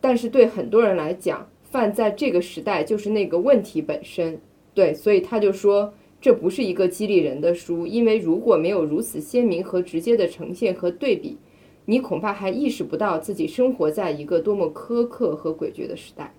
[0.00, 4.40] 但是对很多人来讲，饭在这个时代就是那个问题本身。
[4.74, 11.38] 对，所以他就说这不是一个激励人的书，因为如果没有如此鲜明和直接的呈现和对比，
[11.84, 16.34] 你恐怕还意识不到自己生活在一个多么苛刻和诡谲的时代。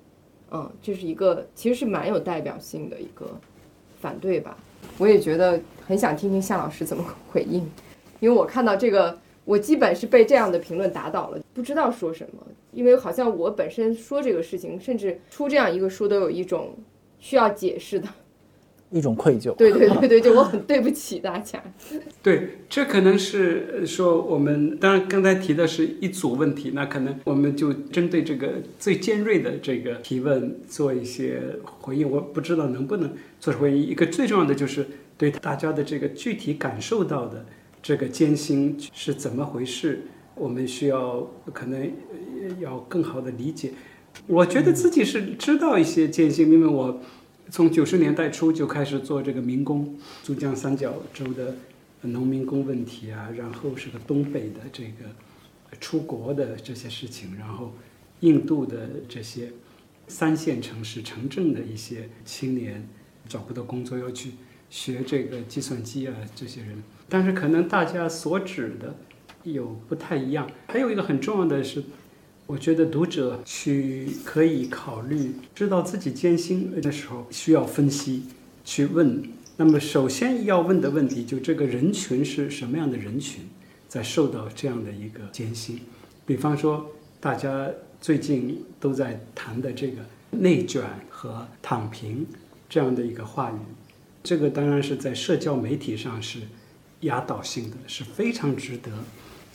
[0.51, 3.25] 嗯，这是一个其实是蛮有代表性的一个
[4.01, 4.57] 反对吧。
[4.97, 7.65] 我也觉得很想听听夏老师怎么回应，
[8.19, 9.17] 因为我看到这个。
[9.45, 16.75] 我基本是被这样的评论打倒了，不知道说什么，因为好像我本身说这个事情，甚至出这样一个书都有一种
[17.19, 18.07] 需要解释的
[18.89, 19.53] 一种愧疚。
[19.57, 21.61] 对对对对，就我很对不起大家。
[22.23, 32.09] 对，这可能是说我们当然刚才提的是一组问题，那可能我们就针对这个最尖锐的这个提问做一些回应。
[32.09, 33.77] 我不知道能不能做出回应。
[33.77, 34.87] 一个最重要的就是
[35.19, 37.45] 对大家的这个具体感受到的。
[37.86, 40.07] 这个艰辛是怎么回事？
[40.33, 41.21] 我们需要
[41.53, 41.91] 可能
[42.59, 43.73] 要更好的理解。
[44.25, 46.99] 我觉得自己是知道一些艰辛，因为我
[47.51, 51.57] 从九十年代初就开始做这个民工，珠江三角洲的
[52.01, 57.71] 农民工问题啊，然后是个东北的这个出国的这些事情，然后
[58.21, 59.51] 印度的这些
[60.07, 62.89] 三线城市城镇的一些青年
[63.29, 64.31] 找不到工作要去
[64.71, 66.81] 学这个计算机啊，这些人。
[67.08, 68.95] 但是可能大家所指的
[69.43, 71.84] 有不太一样，还有一个很重要的是，
[72.47, 78.24] 我觉得读者去可以考虑，知道自己艰辛的时候需要分析，
[78.64, 79.24] 去问。
[79.58, 83.41] 那么首先要问的问题，就这个人群是什么样的人群，
[83.88, 85.80] 在受到这样的一个艰辛。
[86.26, 86.91] 比方说，
[87.22, 87.70] 大家
[88.01, 90.01] 最近都在谈的这个
[90.32, 92.26] 内卷和躺平
[92.68, 93.60] 这样的一个话语，
[94.24, 96.39] 这个当然是在社交媒体上是
[97.06, 98.91] 压倒性的，是非常值得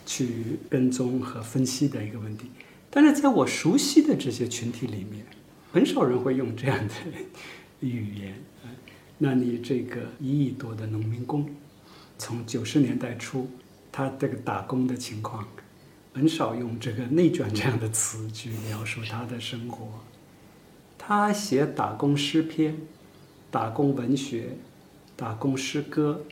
[0.05, 2.49] 去跟踪和分析的一个问题。
[2.89, 5.25] 但是在我熟悉的这些群体里面，
[5.71, 6.93] 很少人会用这样的
[7.79, 8.35] 语言。
[9.17, 11.47] 那你这个一亿多的农民工，
[12.17, 13.47] 从九十年代初，
[13.91, 15.47] 他这个打工的情况，
[16.13, 19.87] 很少用这个“内卷”这样的词去描述他的生活。
[20.97, 22.75] 他写打工诗篇、
[23.49, 24.57] 打工文学、
[25.15, 26.25] 打工诗歌。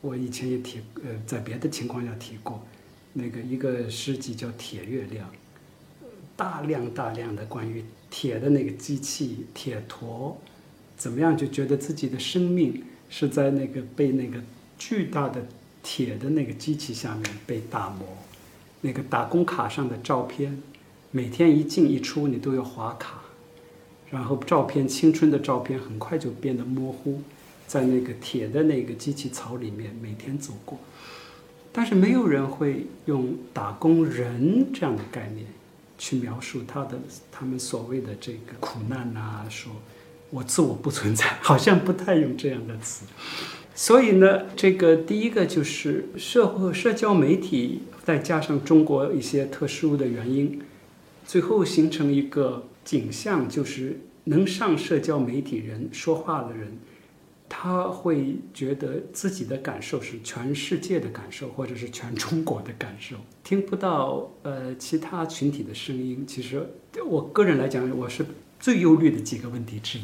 [0.00, 2.64] 我以前也提，呃，在别的情况下提过，
[3.12, 5.26] 那个一个诗集叫《铁月亮》。
[6.36, 10.40] 大量大量的关于铁的那个机器铁坨，
[10.96, 12.80] 怎么样就觉得自己的生命
[13.10, 14.40] 是在那个被那个
[14.78, 15.44] 巨大的
[15.82, 18.06] 铁的那个机器下面被打磨，
[18.82, 20.62] 那个打工卡上的照片，
[21.10, 23.20] 每天一进一出你都要划卡，
[24.08, 27.20] 然后照片青春的照片很快就变得模糊，
[27.68, 30.76] 在那个铁的那个机器槽里面每天走过，
[31.70, 35.46] 但是没有人会用打工人这样的概念。
[36.00, 36.96] 去描述他的
[37.32, 39.72] 他们所谓的这个苦难呐，说
[40.30, 43.04] 我自我不存在，好像不太用这样的词。
[43.74, 50.62] 所以呢，这个第一个就是社会社交媒体，再加上中国一些特殊的原因，
[51.26, 56.78] 最后形成一个景象，就是能上社交媒体人说话的人。
[57.48, 66.24] 他会觉得自己的感受是全世界的感受，或者是全中国的感受，听不到呃其他群体的声音。
[66.26, 66.64] 其实
[67.06, 68.24] 我个人来讲，我是
[68.60, 70.02] 最忧虑的几个问题之一，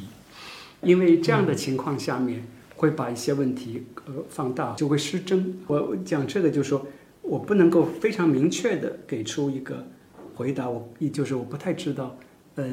[0.83, 5.61] 因为这样的情况下面会把一些问题呃放大，就会失真。
[5.67, 6.87] 我讲这个就是说
[7.21, 9.87] 我不能够非常明确的给出一个
[10.35, 12.17] 回答，我也就是我不太知道，
[12.55, 12.65] 呃，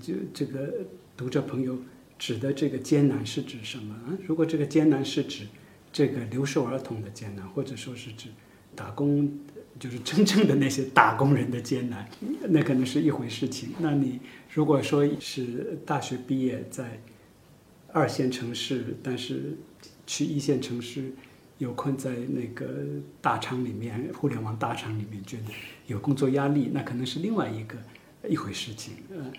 [0.00, 0.68] 就这个
[1.16, 1.76] 读者朋友。
[2.22, 4.14] 指的这个艰难是指什么啊？
[4.28, 5.44] 如果这个艰难是指
[5.92, 8.28] 这个留守儿童的艰难，或者说是指
[8.76, 9.40] 打工，
[9.80, 12.08] 就是真正的那些打工人的艰难，
[12.48, 13.70] 那可能是一回事情。
[13.80, 14.20] 那你
[14.54, 17.02] 如果说是大学毕业在
[17.88, 19.58] 二线城市，但是
[20.06, 21.12] 去一线城市
[21.58, 22.84] 有困在那个
[23.20, 25.52] 大厂里面，互联网大厂里面，觉得
[25.88, 27.76] 有工作压力，那可能是另外一个
[28.28, 29.32] 一回事情，嗯。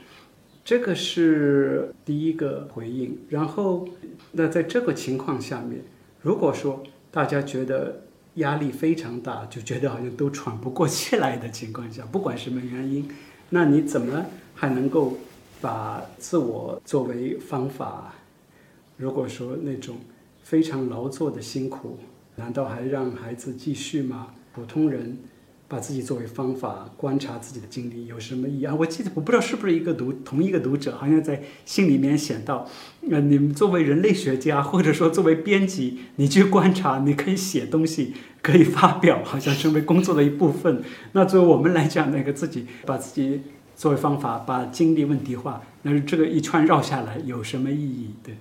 [0.65, 3.85] 这个是第一个回应，然后，
[4.31, 5.81] 那在这个情况下面，
[6.21, 8.03] 如果说大家觉得
[8.35, 13.09] 压力非常大，就觉得好像都喘不过气来的情况下，不管什么原因，
[13.49, 15.17] 那你怎么还能够
[15.59, 18.15] 把自我作为方法？
[18.95, 19.97] 如果说那种
[20.43, 21.99] 非常劳作的辛苦，
[22.37, 24.33] 难道还让孩子继续吗？
[24.53, 25.17] 普通人。
[25.73, 28.75] 把自己作为方法观察自己的经历有什么意义啊？
[28.75, 32.69] 我记得我不知道是不是一个读同一个读者，好像在信里面写到，
[33.09, 38.13] 呃，你们作为人类学家或者说作为编辑，你去观察，你可以写东西，
[38.43, 40.83] 可以发表，好像成为工作的一部分。
[41.13, 43.41] 那作为我们来讲，那个自己把自己
[43.75, 48.11] 作为方法，把经历问题化，那这个一串绕下来有什么意义？
[48.23, 48.35] 对。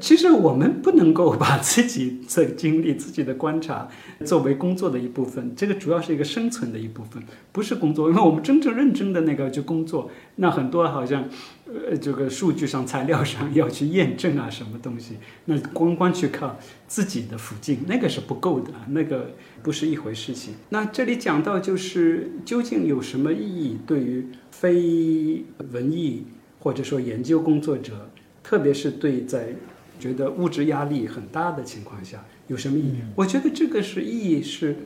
[0.00, 3.88] 其实我们不能够把自己的经历、自己的观察
[4.24, 7.22] 作为工作的一部分，这个主要是一个生存的一部分，
[7.52, 8.10] 不是工作。
[8.10, 11.28] 因为我们真正认真的那个去工作，那很多好像，
[11.66, 15.14] 呃，这个数据上、材料上要去验证啊，什么东西，
[15.46, 19.30] 那光光去靠自己的附近，那个是不够的，那个
[19.62, 20.54] 不是一回事情。
[20.68, 23.78] 那这里讲到就是究竟有什么意义？
[23.86, 26.26] 对于非文艺
[26.60, 28.10] 或者说研究工作者，
[28.42, 29.54] 特别是对在
[29.98, 33.00] 觉得物质压力很大的情况下有什么意义？
[33.16, 34.76] 我觉得这个是意义是，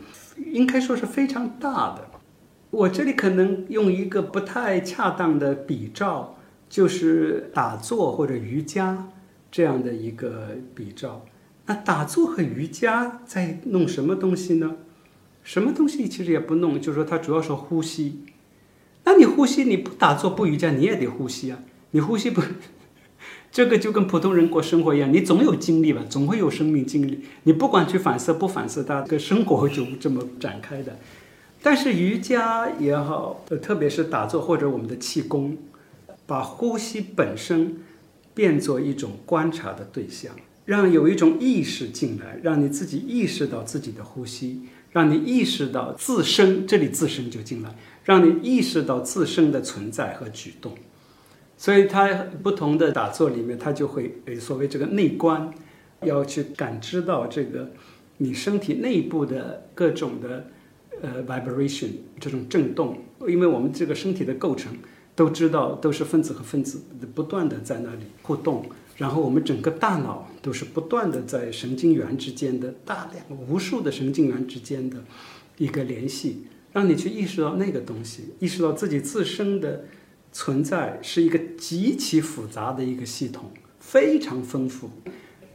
[0.52, 2.08] 应该说是非常大的。
[2.70, 6.36] 我这里可能用一个不太恰当的比照，
[6.68, 9.08] 就是打坐或者瑜伽
[9.50, 11.24] 这样的一个比照。
[11.66, 14.76] 那打坐和瑜伽在弄什么东西呢？
[15.44, 18.24] 什么东西其实也不弄，就是说它主要是呼吸。
[19.04, 21.58] 那你呼吸，你不打坐不瑜伽，你也得呼吸啊。
[21.90, 22.40] 你呼吸不？
[23.52, 27.20] 这个就跟普通人过生活一样，你总有经历吧，总会有生命经历。
[27.42, 30.98] 你不管去反思不反思，它这个生活就这么展开的。
[31.62, 35.58] 但是瑜伽也好，特别是打坐或者我们的气功，
[36.26, 37.76] 把呼吸本身
[38.32, 40.32] 变作一种观察的对象，
[40.64, 50.72] 让有一种意识进来，让你自己意识到自己的呼吸，让你意识到自身，这里自身就进来，让你意识到自身的存在和举动。
[51.62, 55.48] 所以它不同的打坐里面，它就会呃所谓这个内观，
[56.02, 57.70] 要去感知到这个
[58.16, 60.50] 你身体内部的各种的
[61.00, 62.98] 呃 vibration 这种震动，
[63.28, 64.76] 因为我们这个身体的构成
[65.14, 66.82] 都知道都是分子和分子
[67.14, 74.96] 不断的在那里互动，然后我们整个大脑都是不断的在神经元之间的大量无数的神经元之间的
[75.58, 79.84] 一个联系，让你去意识到那个东西，意识到自己自身的。
[80.32, 84.90] 存在是一个极其复杂的一个系统，非常丰富。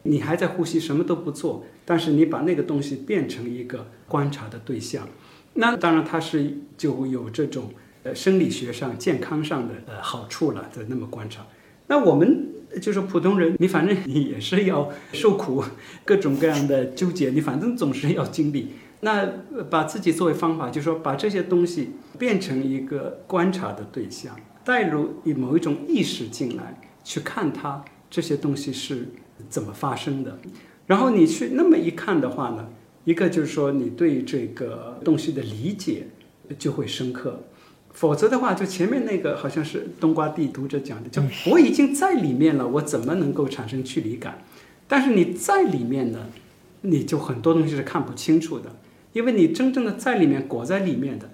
[0.03, 5.09] 你还在呼吸，什么都不做，但是你把那个东西变成一个观察的对象，
[5.55, 7.71] 那当然它是就有这种
[8.03, 10.69] 呃生理学上、健康上的呃好处了。
[10.71, 11.45] 在那么观察，
[11.87, 12.47] 那我们
[12.81, 15.61] 就是普通人，你反正你也是要受苦，
[16.05, 18.69] 各种各样的纠结，你反正总是要经历。
[19.01, 19.27] 那
[19.69, 24.33] 把自己作为方法，就是说把这些东西变成一个观察的对象。
[24.67, 29.07] 带入以某一种意识进来，去看它这些东西是
[29.47, 30.37] 怎么发生的，
[30.85, 32.67] 然后你去那么一看的话呢，
[33.05, 36.07] 一个就是说你对这个东西的理解
[36.59, 37.43] 就会深刻，
[37.93, 44.43] 否则的话，就前面那个好像是冬瓜地读者讲的， 就我已经在里面了，我怎么能够产生距离感？
[44.85, 46.27] 但是你在里面呢，
[46.81, 48.75] 你就很多东西是看不清楚的，
[49.13, 51.29] 因为你真正的在里面裹在里面的，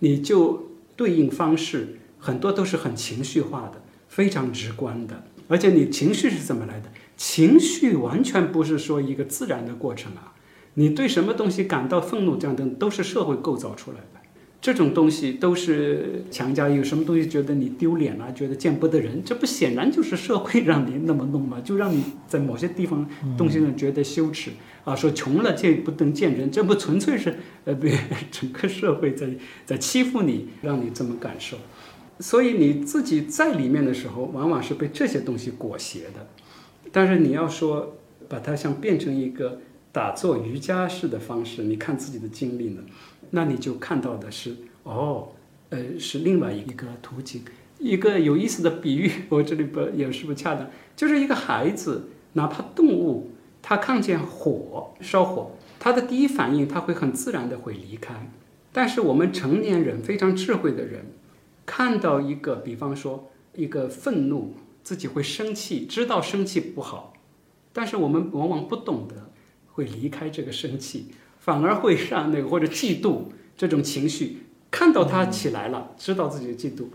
[0.00, 1.98] 你就对应方式。
[2.24, 6.88] 很多都是很情绪化的，非常直观的，而且你情绪是怎么来的？
[7.16, 10.32] 情绪完全不是说一个自然的过程啊！
[10.74, 14.20] 你对什么东西感到愤怒，这样的都是社会构造出来的。
[14.60, 21.60] 这种东西都是强加有什么东西觉得你丢脸了，觉得见不得人，这不显然就是社会让你那么弄吗？
[21.64, 23.04] 就让你在某些地方
[23.36, 24.52] 东西上觉得羞耻
[24.84, 27.92] 啊，说穷了见不能见人，这不纯粹是呃，被
[28.30, 29.28] 整个社会在
[29.66, 31.56] 在欺负你，让你这么感受。
[32.20, 36.26] 所以你自己在里面的时候，往往是被这些东西裹挟的。
[36.92, 37.96] 但是你要说
[38.28, 39.60] 把它像变成一个
[39.90, 42.82] 打坐瑜伽式的方式，你看自己的经历呢，
[43.30, 45.28] 那你就看到的是哦，
[45.70, 47.42] 呃，是另外一个途径。
[47.78, 58.30] 一个有意思的比喻，我这里不也是不恰当，就是一个孩子，哪怕动物，他看见火烧火，他的第一反应他会很自然的会离开。
[58.70, 61.06] 但是我们成年人非常智慧的人。
[61.64, 67.14] 看到一个，比方说一个愤怒，自己会生气，知道生气不好，
[67.72, 69.30] 但是我们往往不懂得
[69.72, 71.06] 会离开这个生气，
[71.38, 73.24] 反而会让那个或者嫉妒
[73.56, 74.38] 这种情绪，
[74.70, 76.86] 看到它起来了，知道自己的嫉妒，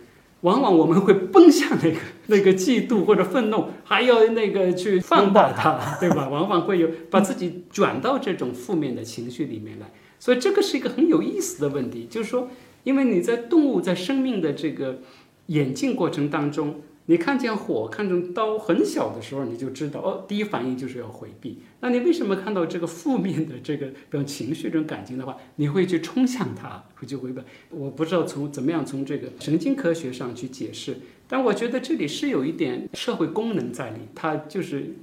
[0.41, 1.97] 往往我们会奔向那个
[2.28, 6.28] 那个嫉妒或者愤怒，还要那个去放大它，对吧？
[6.28, 12.49] 往往会有把自己转到这种负面的情绪里面来，所以这个是一个很有意思的问题，就是说。
[12.88, 15.02] 因为你在动物在生命的这个
[15.48, 21.58] 演进过程当中，你看见火，看见刀很小的时候，你就知道哦，第一反应就是要回避。
[21.82, 27.42] 那你为什么看到这个负面的这个这种情绪、这种感情的话，你会去冲向它，会去回避？
[27.72, 30.96] 我不知道从怎么样从这个神经科学上去解释，
[31.28, 34.96] 但我觉得这里是有一点社会功能在里，它就是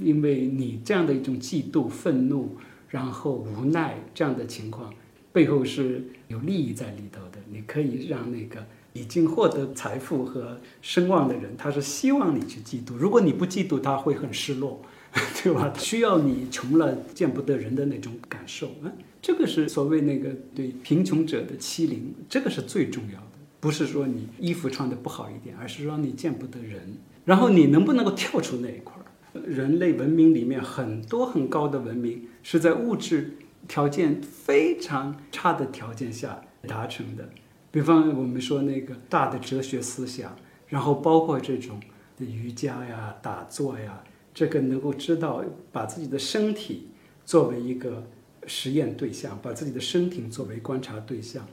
[0.00, 2.50] 因为你这样的一种嫉妒、愤怒，
[2.90, 4.94] 然后无奈这样的情况。
[5.34, 7.22] 背后是有利益在里头，
[7.52, 12.96] 你可以让那个已经获得财富和声望的人，他是希望你去嫉妒。
[12.96, 14.80] 如果你不嫉妒，他会很失落，
[15.42, 15.72] 对吧？
[15.78, 23.26] 需要你穷了见不得人的那种感受嗯，这个是所谓那个对贫穷者的欺凌，这个是最重要的。
[23.60, 26.80] 不是说你衣服穿的不好一点，而是说你见不得人。
[27.24, 29.40] 然后你能不能够跳出那一块儿？
[29.46, 33.34] 人类文明里面很多很高的文明是在物质。
[33.68, 37.30] 条件非常差的条件下达成的，
[37.72, 40.36] 比方我们说那个大的哲学思想，
[40.68, 41.80] 然后包括这种
[42.18, 45.42] 瑜伽呀、打坐呀，这个能够知道
[45.72, 46.88] 把自己的身体
[47.24, 48.06] 作为一个
[48.46, 51.44] 实验对象，把自己的身体作为观察对象，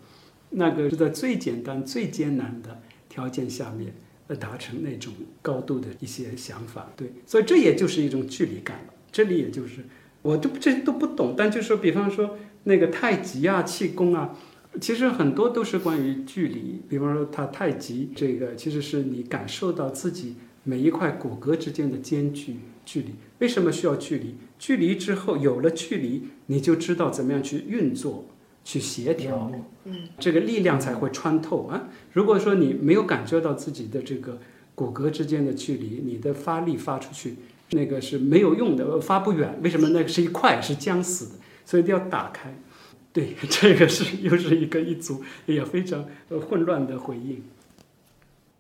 [0.49, 3.95] 那个是在最简单、最艰难的条件下面
[4.28, 6.91] 呃达成那种高度的一些想法。
[6.97, 8.86] 对，所以这也就是一种距离感。
[9.11, 9.86] 这里也就是。
[10.22, 14.36] 我都这都不懂，但就是说，比方说那个太极啊、气功啊，
[14.80, 16.82] 其实很多都是关于距离。
[16.88, 23.15] 比方说，它太极这个，其实是你感受到自己每一块骨骼之间的间距距离。
[23.39, 24.36] 为什么需要距离？
[24.57, 28.26] 距离之后有了距离，你就知道怎么样去运作、
[28.63, 29.51] 去协调，
[29.86, 31.89] 嗯，这个力量才会穿透啊。
[32.13, 34.39] 如果说你没有感觉到自己的这个
[34.76, 37.36] 骨骼之间的距离，你的发力发出去。
[37.72, 39.59] 那个是没有用的，发不远。
[39.61, 39.89] 为什么？
[39.89, 41.32] 那个是一块，是僵死的，
[41.65, 42.59] 所以一定要打开。
[43.20, 46.05] 对， 这个是又是一个一组也非常
[46.49, 47.43] 混乱的回应。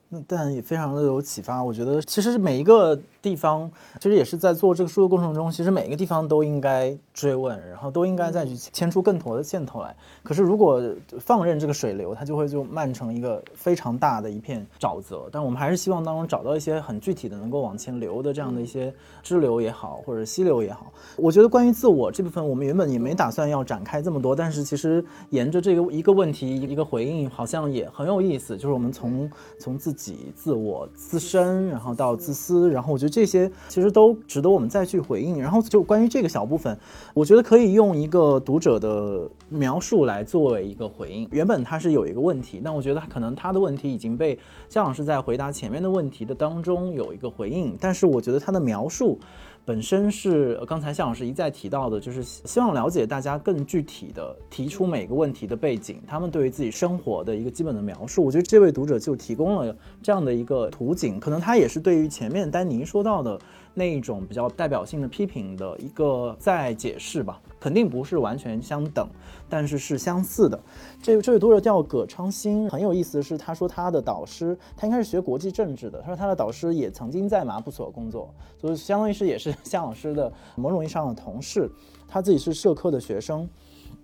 [0.09, 1.63] 那但也非常的有启发。
[1.63, 9.93] 我觉得其实每一个地方，其实也是在做这个书的过程中，其实每一个地方都应该追问，然后都应该再去牵出更多的线头来。
[10.23, 10.81] 可是如果
[11.19, 15.27] 放任这个水流，它就会就漫成一个非常大的一片沼泽。
[15.31, 20.91] 但我们还是希望当中找到一些很具体的能够往前流的这样的一些支流也好，或者溪流也好。
[21.17, 28.55] 我觉得关于自我这部分，我们原本也没打算要展开这么多，但是其实沿着这个一个问题一个回应，好像也很有意思。
[28.55, 35.41] 就是我们从从自己、自我、自身，然后到自私，然后我觉得这些其实都值得我们再去回应。
[35.41, 36.77] 然后就关于这个小部分，
[37.13, 41.27] 我觉得可以用一个读者的描述来作为一个回应。
[41.31, 44.37] 原本他是有一个问题，但我觉得可能他的问题已经被
[44.67, 49.19] 向老师在回答前面的问题的当中有一个回应，但是我觉得他的描述。
[49.65, 58.25] 本身是刚才向老师一再提到的，就是希望了解大家更具体的提出每个问题的背景，他们对于自己生活的一个基本的描述。
[58.25, 63.39] 我觉得这位读者就提供了这样的一个图景，可能他也是对于前面丹尼说到的
[63.73, 67.41] 那一种比较代表性的批评的一个再解释吧。
[67.59, 69.05] 肯定不是完全相等，
[69.49, 70.57] 但是是相似的。
[71.03, 75.99] 这这位读者叫葛昌新，很有意思的是，他说他的导师，他应该是学国际政治的。
[75.99, 81.69] 他说他的导师也曾经在麻布所工作，所以相当于是也是向老师的某种意义上的同事。
[82.07, 83.47] 他自己是社科的学生，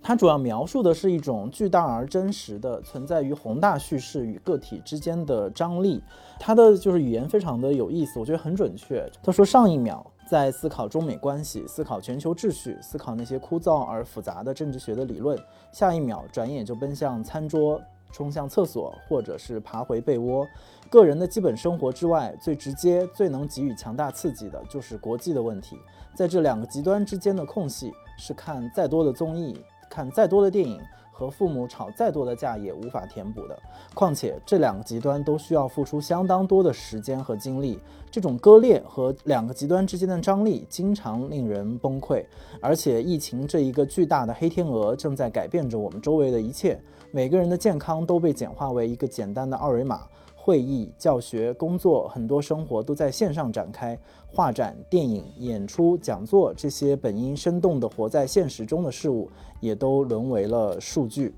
[0.06, 6.00] 它主要描述的是一种巨大而真实的存在于宏大叙事与个体之间的张力。
[6.38, 9.04] 他的就是语言非常的有意思，我觉得很准确。
[9.20, 10.06] 他说上一秒。
[10.28, 15.38] 在思考中美关系，思考全球秩序，思考那些枯燥而复杂的政治学的理论。
[15.70, 17.80] 下一秒，转眼就奔向餐桌，
[18.10, 20.44] 冲向厕所，或者是爬回被窝。
[20.90, 25.78] 个人的基本生活之外，最直接、最能给予强大刺激的，就是国际的问题。
[26.12, 29.56] 在这两个极端之间的空隙，是看再多的综艺，
[29.96, 30.78] 看再多的电影。
[31.18, 33.58] 和父母吵再多的架也无法填补的。
[33.94, 37.80] 况且这两个极端都需要付出相当多的时间和精力。
[38.10, 42.22] 这种割裂和两个极端之间的张力，经常令人崩溃。
[42.60, 46.78] 而且疫情这一个巨大的黑天鹅正在改变着我们周围的一切。
[47.10, 50.02] 每个人的健康都被简化为一个简单的二维码。
[50.46, 53.98] 会议、教学、工作，很多生活都在线上展开。
[54.28, 59.28] 画展、电影、演出、讲座，这些本应生动地活在现实中的事物，
[59.58, 61.34] 也都沦为了数据。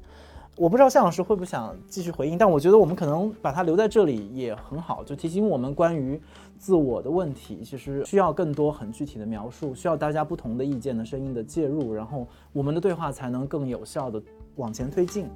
[0.58, 6.20] 我不知道向老师会不会想继续回应，但我觉得我们可能把它留在这里也很好，就提醒我们关于
[6.58, 14.22] 自我的问题，其实需要更多很具体的描述，需要大家不同的意见的声音的介入，然后我们的对话才能更有效地
[14.56, 15.30] 往前推进。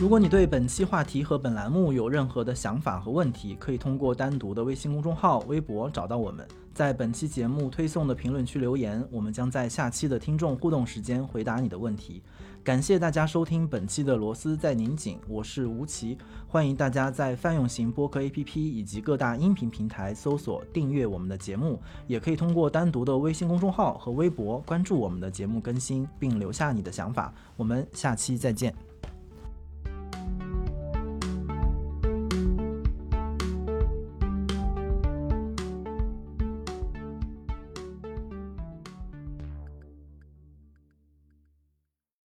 [0.00, 12.22] 如果你对本期话题和本栏目有任何的想法和问题，可以通过单独的微信公众号、微博找到我们，在本期节目推送的评论区留言，我们将在下期的听众互动时间回答你的问题。
[12.64, 16.16] 感谢大家收听本期的螺丝在拧紧，我是吴奇，
[16.48, 27.34] 欢迎大家在泛用型播客 APP 以及各大音频平台搜索订阅我们的节目，也可以通过单独的微信公众号和微博关注我们的节目更新，并留下你的想法。
[27.54, 28.89] 我们下期再见。